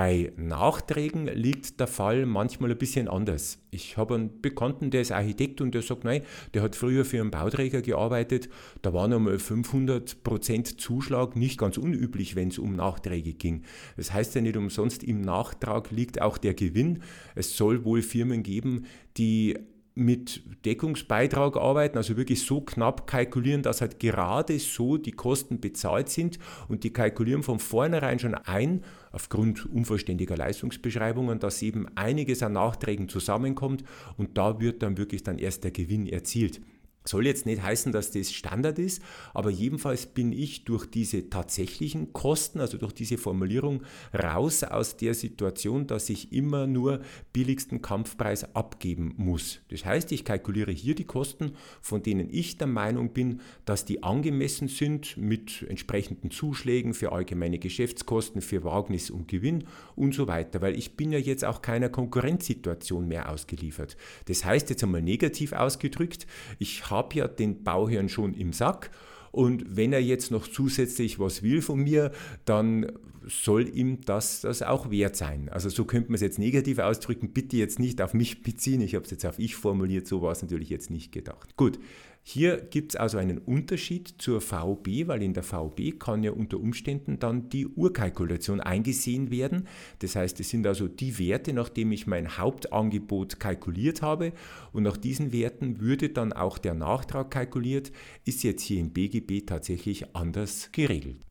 Bei 0.00 0.32
Nachträgen 0.38 1.26
liegt 1.26 1.78
der 1.78 1.86
Fall 1.86 2.24
manchmal 2.24 2.70
ein 2.70 2.78
bisschen 2.78 3.06
anders. 3.06 3.58
Ich 3.70 3.98
habe 3.98 4.14
einen 4.14 4.40
Bekannten, 4.40 4.90
der 4.90 5.02
ist 5.02 5.12
Architekt 5.12 5.60
und 5.60 5.74
der 5.74 5.82
sagt, 5.82 6.04
nein, 6.04 6.22
der 6.54 6.62
hat 6.62 6.74
früher 6.74 7.04
für 7.04 7.20
einen 7.20 7.30
Bauträger 7.30 7.82
gearbeitet, 7.82 8.48
da 8.80 8.94
war 8.94 9.08
nochmal 9.08 9.34
500% 9.34 10.78
Zuschlag 10.78 11.36
nicht 11.36 11.58
ganz 11.58 11.76
unüblich, 11.76 12.34
wenn 12.34 12.48
es 12.48 12.58
um 12.58 12.72
Nachträge 12.72 13.34
ging. 13.34 13.64
Das 13.98 14.10
heißt 14.10 14.34
ja 14.36 14.40
nicht 14.40 14.56
umsonst, 14.56 15.04
im 15.04 15.20
Nachtrag 15.20 15.90
liegt 15.90 16.22
auch 16.22 16.38
der 16.38 16.54
Gewinn. 16.54 17.02
Es 17.34 17.58
soll 17.58 17.84
wohl 17.84 18.00
Firmen 18.00 18.42
geben, 18.42 18.86
die 19.18 19.58
mit 19.94 20.42
Deckungsbeitrag 20.64 21.56
arbeiten, 21.56 21.98
also 21.98 22.16
wirklich 22.16 22.44
so 22.44 22.60
knapp 22.60 23.06
kalkulieren, 23.06 23.62
dass 23.62 23.80
halt 23.80 23.98
gerade 23.98 24.58
so 24.58 24.96
die 24.96 25.12
Kosten 25.12 25.60
bezahlt 25.60 26.08
sind 26.08 26.38
und 26.68 26.84
die 26.84 26.92
kalkulieren 26.92 27.42
von 27.42 27.58
vornherein 27.58 28.18
schon 28.18 28.34
ein, 28.34 28.84
aufgrund 29.12 29.66
unvollständiger 29.66 30.36
Leistungsbeschreibungen, 30.36 31.38
dass 31.38 31.62
eben 31.62 31.86
einiges 31.96 32.42
an 32.42 32.52
Nachträgen 32.52 33.08
zusammenkommt 33.08 33.84
und 34.16 34.38
da 34.38 34.60
wird 34.60 34.82
dann 34.82 34.96
wirklich 34.96 35.22
dann 35.22 35.38
erst 35.38 35.64
der 35.64 35.72
Gewinn 35.72 36.06
erzielt. 36.06 36.60
Soll 37.04 37.26
jetzt 37.26 37.46
nicht 37.46 37.62
heißen, 37.62 37.92
dass 37.92 38.10
das 38.10 38.30
Standard 38.30 38.78
ist, 38.78 39.02
aber 39.32 39.48
jedenfalls 39.48 40.04
bin 40.04 40.32
ich 40.32 40.64
durch 40.64 40.84
diese 40.84 41.30
tatsächlichen 41.30 42.12
Kosten, 42.12 42.60
also 42.60 42.76
durch 42.76 42.92
diese 42.92 43.16
Formulierung, 43.16 43.84
raus 44.12 44.62
aus 44.64 44.98
der 44.98 45.14
Situation, 45.14 45.86
dass 45.86 46.10
ich 46.10 46.30
immer 46.30 46.66
nur 46.66 47.00
billigsten 47.32 47.80
Kampfpreis 47.80 48.54
abgeben 48.54 49.14
muss. 49.16 49.60
Das 49.70 49.86
heißt, 49.86 50.12
ich 50.12 50.26
kalkuliere 50.26 50.72
hier 50.72 50.94
die 50.94 51.06
Kosten, 51.06 51.52
von 51.80 52.02
denen 52.02 52.28
ich 52.30 52.58
der 52.58 52.66
Meinung 52.66 53.14
bin, 53.14 53.40
dass 53.64 53.86
die 53.86 54.02
angemessen 54.02 54.68
sind 54.68 55.16
mit 55.16 55.62
entsprechenden 55.68 56.30
Zuschlägen 56.30 56.92
für 56.92 57.12
allgemeine 57.12 57.58
Geschäftskosten, 57.58 58.42
für 58.42 58.62
Wagnis 58.62 59.08
und 59.08 59.26
Gewinn 59.26 59.64
und 59.96 60.14
so 60.14 60.28
weiter, 60.28 60.60
weil 60.60 60.76
ich 60.76 60.98
bin 60.98 61.12
ja 61.12 61.18
jetzt 61.18 61.46
auch 61.46 61.62
keiner 61.62 61.88
Konkurrenzsituation 61.88 63.08
mehr 63.08 63.30
ausgeliefert. 63.30 63.96
Das 64.26 64.44
heißt 64.44 64.68
jetzt 64.68 64.84
einmal 64.84 65.00
negativ 65.00 65.54
ausgedrückt, 65.54 66.26
ich 66.58 66.89
habe 66.90 67.14
ja 67.16 67.28
den 67.28 67.62
Bauherrn 67.62 68.08
schon 68.08 68.34
im 68.34 68.52
Sack. 68.52 68.90
Und 69.32 69.76
wenn 69.76 69.92
er 69.92 70.02
jetzt 70.02 70.30
noch 70.30 70.48
zusätzlich 70.48 71.18
was 71.18 71.42
will 71.42 71.62
von 71.62 71.80
mir, 71.80 72.10
dann 72.44 72.90
soll 73.26 73.68
ihm 73.76 74.00
das, 74.02 74.40
das 74.40 74.62
auch 74.62 74.90
wert 74.90 75.16
sein. 75.16 75.48
Also 75.48 75.68
so 75.68 75.84
könnte 75.84 76.10
man 76.10 76.16
es 76.16 76.20
jetzt 76.20 76.38
negativ 76.38 76.78
ausdrücken. 76.78 77.32
Bitte 77.32 77.56
jetzt 77.56 77.78
nicht 77.78 78.00
auf 78.02 78.14
mich 78.14 78.42
beziehen. 78.42 78.80
Ich 78.80 78.94
habe 78.94 79.04
es 79.04 79.10
jetzt 79.10 79.26
auf 79.26 79.38
ich 79.38 79.56
formuliert. 79.56 80.06
So 80.06 80.22
war 80.22 80.32
es 80.32 80.42
natürlich 80.42 80.70
jetzt 80.70 80.90
nicht 80.90 81.12
gedacht. 81.12 81.56
Gut, 81.56 81.78
hier 82.22 82.58
gibt 82.58 82.92
es 82.92 82.96
also 82.96 83.18
einen 83.18 83.38
Unterschied 83.38 84.14
zur 84.18 84.40
VB, 84.40 85.06
weil 85.08 85.22
in 85.22 85.32
der 85.32 85.42
VB 85.42 85.98
kann 85.98 86.22
ja 86.22 86.32
unter 86.32 86.58
Umständen 86.58 87.18
dann 87.18 87.48
die 87.48 87.66
Urkalkulation 87.66 88.60
eingesehen 88.60 89.30
werden. 89.30 89.66
Das 90.00 90.16
heißt, 90.16 90.38
es 90.38 90.50
sind 90.50 90.66
also 90.66 90.86
die 90.86 91.18
Werte, 91.18 91.52
nachdem 91.52 91.92
ich 91.92 92.06
mein 92.06 92.36
Hauptangebot 92.38 93.40
kalkuliert 93.40 94.02
habe 94.02 94.32
und 94.72 94.82
nach 94.82 94.96
diesen 94.96 95.32
Werten 95.32 95.80
würde 95.80 96.10
dann 96.10 96.32
auch 96.32 96.58
der 96.58 96.74
Nachtrag 96.74 97.30
kalkuliert, 97.30 97.90
ist 98.24 98.42
jetzt 98.42 98.62
hier 98.62 98.80
im 98.80 98.90
BGB 98.90 99.46
tatsächlich 99.46 100.14
anders 100.14 100.70
geregelt. 100.72 101.29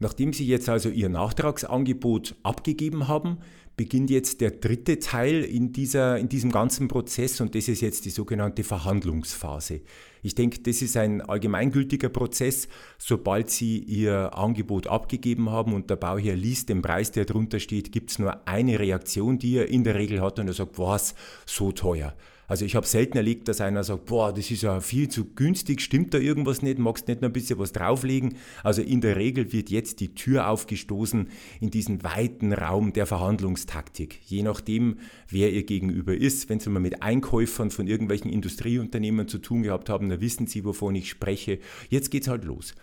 Nachdem 0.00 0.32
Sie 0.32 0.46
jetzt 0.46 0.68
also 0.68 0.88
Ihr 0.88 1.08
Nachtragsangebot 1.08 2.36
abgegeben 2.42 3.08
haben, 3.08 3.38
beginnt 3.76 4.10
jetzt 4.10 4.40
der 4.40 4.50
dritte 4.50 4.98
Teil 4.98 5.44
in, 5.44 5.72
dieser, 5.72 6.18
in 6.18 6.28
diesem 6.28 6.50
ganzen 6.50 6.88
Prozess 6.88 7.40
und 7.40 7.54
das 7.54 7.68
ist 7.68 7.80
jetzt 7.80 8.04
die 8.04 8.10
sogenannte 8.10 8.64
Verhandlungsphase. 8.64 9.80
Ich 10.22 10.34
denke, 10.34 10.60
das 10.60 10.82
ist 10.82 10.96
ein 10.96 11.20
allgemeingültiger 11.20 12.08
Prozess. 12.08 12.68
Sobald 12.98 13.50
Sie 13.50 13.78
Ihr 13.78 14.36
Angebot 14.36 14.86
abgegeben 14.86 15.50
haben 15.50 15.72
und 15.72 15.90
der 15.90 15.96
Bauherr 15.96 16.36
liest 16.36 16.68
den 16.68 16.82
Preis, 16.82 17.12
der 17.12 17.24
drunter 17.24 17.60
steht, 17.60 17.92
gibt 17.92 18.10
es 18.10 18.18
nur 18.18 18.46
eine 18.48 18.78
Reaktion, 18.78 19.38
die 19.38 19.56
er 19.56 19.68
in 19.68 19.84
der 19.84 19.94
Regel 19.94 20.20
hat 20.20 20.38
und 20.38 20.48
er 20.48 20.54
sagt, 20.54 20.78
was, 20.78 21.14
so 21.46 21.72
teuer. 21.72 22.14
Also 22.48 22.64
ich 22.64 22.74
habe 22.74 22.86
selten 22.86 23.18
erlebt, 23.18 23.46
dass 23.46 23.60
einer 23.60 23.84
sagt, 23.84 24.06
boah, 24.06 24.32
das 24.32 24.50
ist 24.50 24.62
ja 24.62 24.80
viel 24.80 25.10
zu 25.10 25.26
günstig, 25.34 25.82
stimmt 25.82 26.14
da 26.14 26.18
irgendwas 26.18 26.62
nicht, 26.62 26.78
magst 26.78 27.06
nicht 27.06 27.20
noch 27.20 27.28
ein 27.28 27.34
bisschen 27.34 27.58
was 27.58 27.72
drauflegen. 27.72 28.36
Also 28.64 28.80
in 28.80 29.02
der 29.02 29.16
Regel 29.16 29.52
wird 29.52 29.68
jetzt 29.68 30.00
die 30.00 30.14
Tür 30.14 30.48
aufgestoßen 30.48 31.28
in 31.60 31.70
diesen 31.70 32.02
weiten 32.02 32.54
Raum 32.54 32.94
der 32.94 33.04
Verhandlungstaktik. 33.04 34.20
Je 34.24 34.42
nachdem, 34.42 34.96
wer 35.28 35.52
ihr 35.52 35.64
gegenüber 35.64 36.16
ist. 36.16 36.48
Wenn 36.48 36.58
Sie 36.58 36.70
mal 36.70 36.80
mit 36.80 37.02
Einkäufern 37.02 37.70
von 37.70 37.86
irgendwelchen 37.86 38.32
Industrieunternehmen 38.32 39.28
zu 39.28 39.38
tun 39.38 39.62
gehabt 39.62 39.90
haben, 39.90 40.07
dann 40.08 40.20
wissen 40.20 40.46
Sie, 40.46 40.64
wovon 40.64 40.94
ich 40.94 41.08
spreche. 41.08 41.58
Jetzt 41.88 42.10
geht's 42.10 42.28
halt 42.28 42.44
los. 42.44 42.74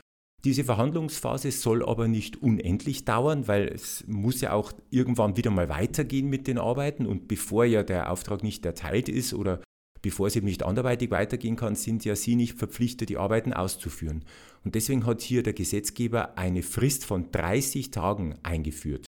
Diese 0.46 0.64
Verhandlungsphase 0.64 1.52
soll 1.52 1.84
aber 1.84 2.08
nicht 2.08 2.42
unendlich 2.42 3.04
dauern, 3.04 3.48
weil 3.48 3.68
es 3.68 4.04
muss 4.08 4.42
ja 4.42 4.54
auch 4.54 4.74
irgendwann 4.92 5.38
wieder 5.38 5.50
mal 5.50 5.70
weitergehen 5.70 6.30
mit 6.30 6.46
den 6.46 6.60
Arbeiten 6.60 7.08
und 7.08 7.28
bevor 7.28 7.66
ja 7.66 7.82
der 7.82 8.12
Auftrag 8.12 8.44
nicht 8.44 8.64
erteilt 8.64 9.10
ist 9.10 9.34
oder 9.34 9.62
bevor 10.04 10.28
es 10.28 10.36
eben 10.36 10.46
nicht 10.46 10.62
anderweitig 10.62 11.10
weitergehen 11.10 11.56
kann, 11.56 11.74
sind 11.74 12.06
ja 12.06 12.16
Sie 12.16 12.36
nicht 12.36 12.60
verpflichtet, 12.60 13.10
die 13.10 13.18
Arbeiten 13.18 13.54
auszuführen. 13.54 14.24
Und 14.64 14.76
deswegen 14.76 15.08
hat 15.08 15.22
hier 15.22 15.42
der 15.42 15.54
Gesetzgeber 15.54 16.38
eine 16.38 16.62
Frist 16.62 17.06
von 17.06 17.32
30 17.32 17.90
Tagen 17.90 18.36
eingeführt. 18.44 19.08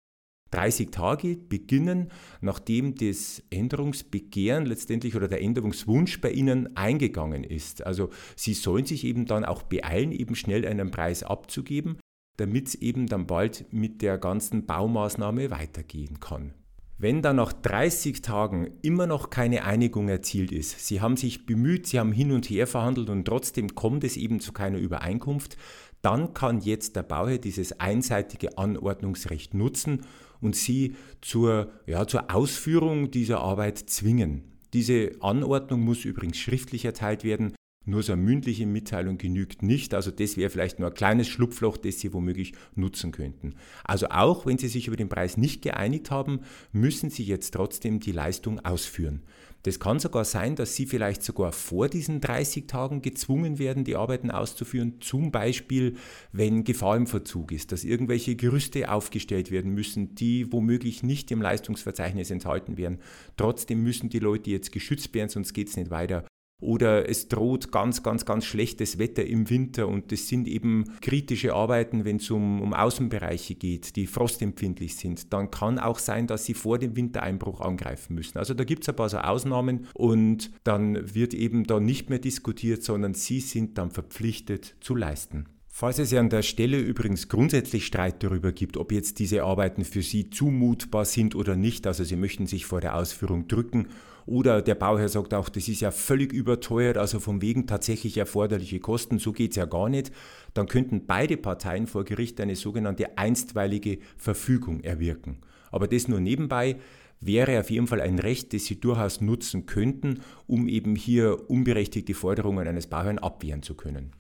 30 0.52 0.92
Tage 0.92 1.38
beginnen, 1.38 2.12
nachdem 2.42 2.96
das 2.96 3.42
Änderungsbegehren 3.50 4.66
letztendlich 4.66 5.16
oder 5.16 5.28
der 5.28 5.42
Änderungswunsch 5.42 6.22
bei 6.22 6.32
Ihnen 6.32 6.76
eingegangen 6.76 7.44
ist. 7.44 7.86
Also 7.86 8.10
Sie 8.36 8.54
sollen 8.54 8.86
sich 8.86 9.06
eben 9.06 9.26
dann 9.26 9.46
auch 9.46 9.64
beeilen, 9.64 10.12
eben 10.12 10.36
schnell 10.36 10.66
einen 10.68 10.92
Preis 10.92 11.24
abzugeben, 11.24 11.98
damit 12.38 12.68
es 12.70 12.76
eben 12.76 13.08
dann 13.08 13.28
bald 13.28 13.72
mit 13.72 14.02
der 14.02 14.18
ganzen 14.18 14.66
Baumaßnahme 14.66 15.52
weitergehen 15.52 16.20
kann. 16.20 16.54
Wenn 16.98 17.24
dann 17.24 17.38
nach 17.38 17.52
30 17.52 18.22
Tagen 18.22 18.74
immer 18.84 19.08
noch 19.08 19.32
keine 19.32 19.64
Einigung 19.64 20.08
erzielt 20.08 20.52
ist, 20.52 20.86
Sie 20.86 21.02
haben 21.02 21.18
sich 21.18 21.48
bemüht, 21.48 21.88
Sie 21.88 22.00
haben 22.00 22.12
hin 22.12 22.32
und 22.32 22.48
her 22.48 22.68
verhandelt 22.68 23.10
und 23.10 23.26
trotzdem 23.26 23.74
kommt 23.74 24.04
es 24.04 24.18
eben 24.18 24.40
zu 24.40 24.52
keiner 24.52 24.78
Übereinkunft, 24.78 25.58
dann 26.04 26.36
kann 26.36 26.62
jetzt 26.62 26.96
der 26.96 27.04
Bauherr 27.04 27.40
dieses 27.40 27.80
einseitige 27.80 28.58
Anordnungsrecht 28.58 29.56
nutzen 29.56 30.02
und 30.42 30.56
Sie 30.56 30.96
zur, 31.22 31.72
ja, 31.86 32.06
zur 32.08 32.34
Ausführung 32.34 33.12
dieser 33.12 33.40
Arbeit 33.40 33.78
zwingen. 33.78 34.44
Diese 34.74 35.12
Anordnung 35.20 35.82
muss 35.82 36.06
übrigens 36.06 36.38
schriftlich 36.38 36.86
erteilt 36.86 37.24
werden. 37.24 37.54
Nur 37.84 38.04
so 38.04 38.14
eine 38.14 38.22
mündliche 38.22 38.68
Mitteilung 38.68 39.18
genügt 39.18 39.64
nicht. 39.64 39.96
Also 39.96 40.12
das 40.12 40.38
wäre 40.38 40.52
vielleicht 40.52 40.80
nur 40.80 40.90
ein 40.90 40.94
kleines 40.94 41.28
Schlupfloch, 41.28 41.78
das 41.78 42.00
Sie 42.00 42.14
womöglich 42.14 42.54
nutzen 42.76 43.12
könnten. 43.12 43.56
Also 43.84 44.08
auch 44.10 44.46
wenn 44.46 44.60
Sie 44.60 44.68
sich 44.68 44.88
über 44.88 44.98
den 44.98 45.10
Preis 45.10 45.36
nicht 45.36 45.64
geeinigt 45.64 46.12
haben, 46.12 46.42
müssen 46.72 47.10
Sie 47.10 47.24
jetzt 47.24 47.56
trotzdem 47.56 48.00
die 48.00 48.12
Leistung 48.12 48.60
ausführen. 48.60 49.24
Das 49.64 49.80
kann 49.80 50.00
sogar 50.00 50.26
sein, 50.26 50.56
dass 50.56 50.76
Sie 50.76 50.86
vielleicht 50.86 51.24
sogar 51.24 51.52
vor 51.52 51.88
diesen 51.88 52.22
30 52.22 52.68
Tagen 52.68 53.02
gezwungen 53.02 53.60
werden, 53.60 53.84
die 53.84 53.96
Arbeiten 53.96 54.32
auszuführen. 54.32 54.96
Zum 55.02 55.32
Beispiel, 55.32 55.98
wenn 56.32 56.64
Gefahr 56.64 56.98
im 56.98 57.08
Verzug 57.08 57.52
ist, 57.52 57.72
dass 57.72 57.84
irgendwelche 57.84 58.36
Gerüste 58.36 58.92
aufgestellt 58.92 59.52
werden 59.52 59.74
müssen, 59.74 60.16
die 60.16 60.52
womöglich 60.52 61.04
nicht 61.04 61.32
im 61.32 61.42
Leistungsverzeichnis 61.42 62.32
enthalten 62.32 62.78
werden. 62.78 63.00
Trotzdem 63.38 63.84
müssen 63.84 64.10
die 64.10 64.20
Leute 64.20 64.50
jetzt 64.50 64.72
geschützt 64.72 65.14
werden, 65.14 65.30
sonst 65.30 65.54
geht 65.54 65.70
es 65.70 65.78
nicht 65.78 65.92
weiter 65.92 66.26
oder 66.62 67.10
es 67.10 67.28
droht 67.28 67.72
ganz, 67.72 68.04
ganz, 68.04 68.26
ganz 68.26 68.46
schlechtes 68.46 68.98
Wetter 69.00 69.26
im 69.26 69.50
Winter 69.50 69.88
und 69.88 70.12
das 70.12 70.28
sind 70.28 70.48
eben 70.48 70.86
kritische 71.02 71.54
Arbeiten, 71.54 72.06
wenn 72.06 72.18
es 72.18 72.30
um, 72.32 72.62
um 72.62 72.74
Außenbereiche 72.74 73.56
geht, 73.56 73.96
die 73.96 74.08
frostempfindlich 74.08 74.96
sind, 74.96 75.34
dann 75.34 75.52
kann 75.52 75.80
auch 75.80 76.00
sein, 76.00 76.28
dass 76.28 76.46
sie 76.46 76.54
vor 76.54 76.78
dem 76.78 76.96
Wintereinbruch 76.96 77.60
angreifen 77.62 78.16
müssen. 78.16 78.38
Also 78.38 78.54
da 78.54 78.64
gibt 78.64 78.84
es 78.84 78.90
ein 78.90 78.96
paar 78.96 79.10
so 79.10 79.18
Ausnahmen 79.18 79.88
und 79.94 80.52
dann 80.64 81.16
wird 81.16 81.34
eben 81.34 81.66
da 81.66 81.80
nicht 81.80 82.10
mehr 82.10 82.20
diskutiert, 82.20 82.84
sondern 82.84 83.14
sie 83.14 83.40
sind 83.40 83.78
dann 83.78 83.92
verpflichtet 83.92 84.76
zu 84.80 84.96
leisten. 84.96 85.48
Falls 85.74 86.00
es 86.00 86.12
ja 86.12 86.20
an 86.20 86.30
der 86.30 86.42
Stelle 86.42 86.80
übrigens 86.80 87.30
grundsätzlich 87.30 87.86
Streit 87.86 88.22
darüber 88.22 88.52
gibt, 88.52 88.76
ob 88.76 88.92
jetzt 88.92 89.20
diese 89.20 89.44
Arbeiten 89.44 89.86
für 89.86 90.02
Sie 90.02 90.30
zumutbar 90.30 91.06
sind 91.06 91.34
oder 91.34 91.56
nicht, 91.56 91.88
also 91.88 92.04
Sie 92.04 92.18
möchten 92.18 92.46
sich 92.46 92.66
vor 92.66 92.82
der 92.82 92.96
Ausführung 92.96 93.48
drücken 93.48 93.88
oder 94.26 94.62
der 94.62 94.76
Bauherr 94.76 95.10
sagt 95.10 95.34
auch, 95.34 95.50
das 95.50 95.68
ist 95.68 95.82
ja 95.82 95.92
völlig 95.92 96.34
überteuert, 96.34 96.98
also 96.98 97.20
vom 97.20 97.42
wegen 97.42 97.68
tatsächlich 97.68 98.18
erforderliche 98.18 98.80
Kosten, 98.80 99.20
so 99.20 99.32
geht 99.32 99.52
es 99.52 99.58
ja 99.58 99.66
gar 99.66 99.90
nicht, 99.90 100.12
dann 100.54 100.68
könnten 100.68 101.06
beide 101.06 101.38
Parteien 101.38 101.88
vor 101.88 102.04
Gericht 102.04 102.40
eine 102.42 102.56
sogenannte 102.56 103.18
einstweilige 103.18 104.00
Verfügung 104.18 104.82
erwirken. 104.82 105.38
Aber 105.72 105.88
das 105.88 106.08
nur 106.08 106.20
nebenbei 106.20 106.78
wäre 107.22 107.60
auf 107.60 107.70
jeden 107.70 107.88
Fall 107.88 108.02
ein 108.02 108.20
Recht, 108.20 108.54
das 108.54 108.66
Sie 108.66 108.80
durchaus 108.80 109.22
nutzen 109.22 109.66
könnten, 109.66 110.22
um 110.48 110.68
eben 110.68 110.96
hier 110.96 111.50
unberechtigte 111.50 112.14
Forderungen 112.14 112.68
eines 112.68 112.88
Bauherrn 112.88 113.20
abwehren 113.20 113.62
zu 113.64 113.76
können. 113.76 114.12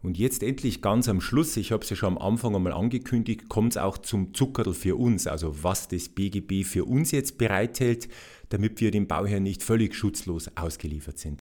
Und 0.00 0.16
jetzt 0.16 0.44
endlich 0.44 0.80
ganz 0.80 1.08
am 1.08 1.20
Schluss, 1.20 1.56
ich 1.56 1.72
habe 1.72 1.82
es 1.82 1.90
ja 1.90 1.96
schon 1.96 2.16
am 2.16 2.18
Anfang 2.18 2.54
einmal 2.54 2.72
angekündigt, 2.72 3.48
kommt 3.48 3.72
es 3.72 3.76
auch 3.76 3.98
zum 3.98 4.32
Zuckerl 4.32 4.72
für 4.72 4.96
uns, 4.96 5.26
also 5.26 5.64
was 5.64 5.88
das 5.88 6.08
BGB 6.08 6.64
für 6.64 6.84
uns 6.84 7.10
jetzt 7.10 7.36
bereithält, 7.36 8.08
damit 8.48 8.80
wir 8.80 8.92
dem 8.92 9.08
Bauherrn 9.08 9.42
nicht 9.42 9.62
völlig 9.62 9.94
schutzlos 9.94 10.50
ausgeliefert 10.56 11.18
sind. 11.18 11.40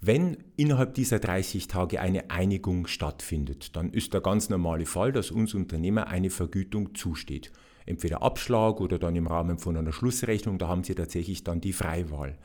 Wenn 0.00 0.36
innerhalb 0.56 0.94
dieser 0.94 1.18
30 1.18 1.66
Tage 1.68 2.00
eine 2.00 2.30
Einigung 2.30 2.86
stattfindet, 2.86 3.76
dann 3.76 3.90
ist 3.90 4.12
der 4.12 4.20
ganz 4.20 4.48
normale 4.48 4.86
Fall, 4.86 5.12
dass 5.12 5.30
uns 5.30 5.54
Unternehmer 5.54 6.08
eine 6.08 6.30
Vergütung 6.30 6.94
zusteht. 6.94 7.52
Entweder 7.86 8.22
Abschlag 8.22 8.80
oder 8.80 8.98
dann 8.98 9.16
im 9.16 9.26
Rahmen 9.26 9.58
von 9.58 9.76
einer 9.76 9.92
Schlussrechnung, 9.92 10.58
da 10.58 10.68
haben 10.68 10.84
Sie 10.84 10.94
tatsächlich 10.94 11.44
dann 11.44 11.60
die 11.60 11.72
Freiwahl. 11.72 12.38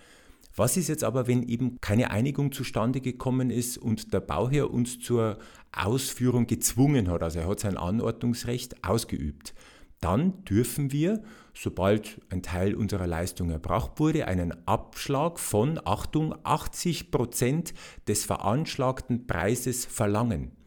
Was 0.55 0.77
ist 0.77 0.89
jetzt 0.89 1.03
aber, 1.03 1.27
wenn 1.27 1.43
eben 1.43 1.79
keine 1.79 2.11
Einigung 2.11 2.51
zustande 2.51 3.01
gekommen 3.01 3.49
ist 3.49 3.77
und 3.77 4.13
der 4.13 4.19
Bauherr 4.19 4.71
uns 4.71 4.99
zur 4.99 5.37
Ausführung 5.71 6.47
gezwungen 6.47 7.09
hat, 7.09 7.23
also 7.23 7.39
er 7.39 7.47
hat 7.47 7.59
sein 7.59 7.77
Anordnungsrecht 7.77 8.83
ausgeübt? 8.83 9.53
Dann 10.01 10.43
dürfen 10.45 10.91
wir, 10.91 11.21
sobald 11.53 12.21
ein 12.29 12.41
Teil 12.41 12.73
unserer 12.73 13.07
Leistung 13.07 13.49
erbracht 13.49 13.99
wurde, 13.99 14.27
einen 14.27 14.67
Abschlag 14.67 15.39
von, 15.39 15.79
Achtung, 15.83 16.33
80 16.43 17.11
Prozent 17.11 17.73
des 18.07 18.25
veranschlagten 18.25 19.27
Preises 19.27 19.85
verlangen. 19.85 20.58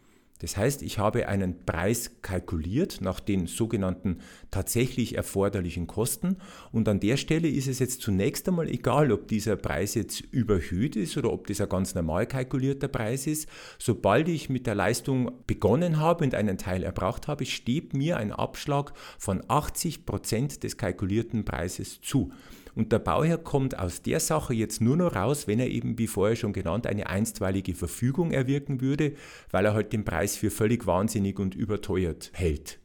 Das 0.42 0.56
heißt, 0.56 0.82
ich 0.82 0.98
habe 0.98 1.28
einen 1.28 1.64
Preis 1.64 2.10
kalkuliert 2.20 3.00
nach 3.00 3.20
den 3.20 3.46
sogenannten 3.46 4.18
tatsächlich 4.50 5.16
erforderlichen 5.16 5.86
Kosten 5.86 6.36
und 6.72 6.88
an 6.88 6.98
der 6.98 7.16
Stelle 7.16 7.48
ist 7.48 7.68
es 7.68 7.78
jetzt 7.78 8.02
zunächst 8.02 8.48
einmal 8.48 8.68
egal, 8.68 9.12
ob 9.12 9.28
dieser 9.28 9.54
Preis 9.54 9.94
jetzt 9.94 10.20
überhöht 10.20 10.96
ist 10.96 11.16
oder 11.16 11.32
ob 11.32 11.46
das 11.46 11.60
ein 11.60 11.68
ganz 11.68 11.94
normal 11.94 12.26
kalkulierter 12.26 12.88
Preis 12.88 13.28
ist. 13.28 13.48
Sobald 13.78 14.28
ich 14.28 14.48
mit 14.48 14.66
der 14.66 14.74
Leistung 14.74 15.30
begonnen 15.46 16.00
habe 16.00 16.24
und 16.24 16.34
einen 16.34 16.58
Teil 16.58 16.82
erbracht 16.82 17.28
habe, 17.28 17.46
steht 17.46 17.94
mir 17.94 18.16
ein 18.16 18.32
Abschlag 18.32 18.92
von 19.18 19.44
80 19.46 20.04
Prozent 20.04 20.64
des 20.64 20.76
kalkulierten 20.76 21.44
Preises 21.44 22.00
zu. 22.00 22.32
Und 22.74 22.92
der 22.92 23.00
Bauherr 23.00 23.38
kommt 23.38 23.78
aus 23.78 24.02
der 24.02 24.20
Sache 24.20 24.54
jetzt 24.54 24.80
nur 24.80 24.96
noch 24.96 25.14
raus, 25.14 25.46
wenn 25.46 25.60
er 25.60 25.68
eben, 25.68 25.98
wie 25.98 26.06
vorher 26.06 26.36
schon 26.36 26.52
genannt, 26.52 26.86
eine 26.86 27.06
einstweilige 27.06 27.74
Verfügung 27.74 28.30
erwirken 28.30 28.80
würde, 28.80 29.12
weil 29.50 29.66
er 29.66 29.74
halt 29.74 29.92
den 29.92 30.04
Preis 30.04 30.31
für 30.36 30.50
völlig 30.50 30.86
wahnsinnig 30.86 31.38
und 31.38 31.54
überteuert 31.54 32.30
hält. 32.34 32.78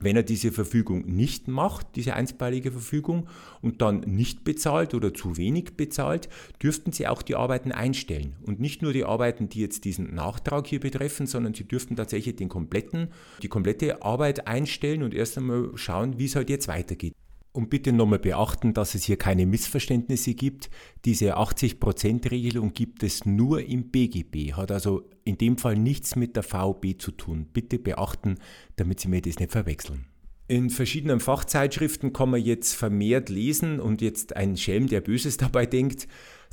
Wenn 0.00 0.16
er 0.16 0.22
diese 0.22 0.52
Verfügung 0.52 1.06
nicht 1.06 1.48
macht, 1.48 1.96
diese 1.96 2.14
einstweilige 2.14 2.72
Verfügung, 2.72 3.28
und 3.62 3.80
dann 3.80 4.00
nicht 4.00 4.44
bezahlt 4.44 4.92
oder 4.92 5.14
zu 5.14 5.36
wenig 5.38 5.76
bezahlt, 5.76 6.28
dürften 6.62 6.92
Sie 6.92 7.06
auch 7.06 7.22
die 7.22 7.36
Arbeiten 7.36 7.72
einstellen. 7.72 8.34
Und 8.42 8.60
nicht 8.60 8.82
nur 8.82 8.92
die 8.92 9.04
Arbeiten, 9.04 9.48
die 9.48 9.60
jetzt 9.60 9.84
diesen 9.84 10.14
Nachtrag 10.14 10.66
hier 10.66 10.80
betreffen, 10.80 11.26
sondern 11.26 11.54
Sie 11.54 11.66
dürften 11.66 11.96
tatsächlich 11.96 12.36
den 12.36 12.50
kompletten, 12.50 13.08
die 13.42 13.48
komplette 13.48 14.02
Arbeit 14.02 14.46
einstellen 14.46 15.02
und 15.02 15.14
erst 15.14 15.38
einmal 15.38 15.70
schauen, 15.76 16.18
wie 16.18 16.26
es 16.26 16.36
halt 16.36 16.50
jetzt 16.50 16.68
weitergeht. 16.68 17.14
Und 17.54 17.70
bitte 17.70 17.92
nochmal 17.92 18.18
beachten, 18.18 18.74
dass 18.74 18.96
es 18.96 19.04
hier 19.04 19.16
keine 19.16 19.46
Missverständnisse 19.46 20.34
gibt. 20.34 20.70
Diese 21.04 21.38
80%-Regelung 21.38 22.72
gibt 22.72 23.04
es 23.04 23.26
nur 23.26 23.64
im 23.64 23.92
BGB, 23.92 24.54
hat 24.54 24.72
also 24.72 25.08
in 25.24 25.38
dem 25.38 25.56
Fall 25.56 25.76
nichts 25.76 26.16
mit 26.16 26.34
der 26.34 26.42
VB 26.42 26.98
zu 26.98 27.12
tun. 27.12 27.46
Bitte 27.52 27.78
beachten, 27.78 28.38
damit 28.74 28.98
Sie 28.98 29.06
mir 29.06 29.22
das 29.22 29.38
nicht 29.38 29.52
verwechseln. 29.52 30.06
In 30.48 30.68
verschiedenen 30.68 31.20
Fachzeitschriften 31.20 32.12
kann 32.12 32.30
man 32.30 32.42
jetzt 32.42 32.74
vermehrt 32.74 33.28
lesen 33.28 33.78
und 33.78 34.02
jetzt 34.02 34.34
ein 34.34 34.56
Schelm, 34.56 34.88
der 34.88 35.00
Böses 35.00 35.36
dabei 35.38 35.64
denkt, 35.64 36.08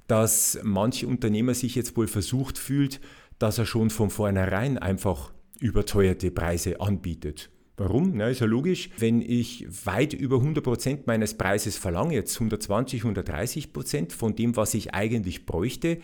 dass 0.05 0.59
manche 0.61 1.07
Unternehmer 1.07 1.55
sich 1.55 1.73
jetzt 1.73 1.97
wohl 1.97 2.07
versucht 2.07 2.59
fühlt, 2.59 3.01
dass 3.39 3.57
er 3.57 3.65
schon 3.65 3.89
von 3.89 4.11
vornherein 4.11 4.77
einfach 4.77 5.33
überteuerte 5.59 6.29
Preise 6.29 6.79
anbietet. 6.79 7.49
Warum? 7.77 8.11
Na, 8.15 8.29
ist 8.29 8.41
ja 8.41 8.47
logisch. 8.47 8.89
Wenn 8.97 9.21
ich 9.21 9.65
weit 9.85 10.13
über 10.13 10.37
100% 10.37 10.99
meines 11.05 11.35
Preises 11.35 11.77
verlange, 11.77 12.13
jetzt 12.13 12.35
120, 12.35 13.03
130% 13.03 14.11
von 14.11 14.35
dem, 14.35 14.55
was 14.55 14.73
ich 14.73 14.93
eigentlich 14.93 15.45
bräuchte, 15.45 15.99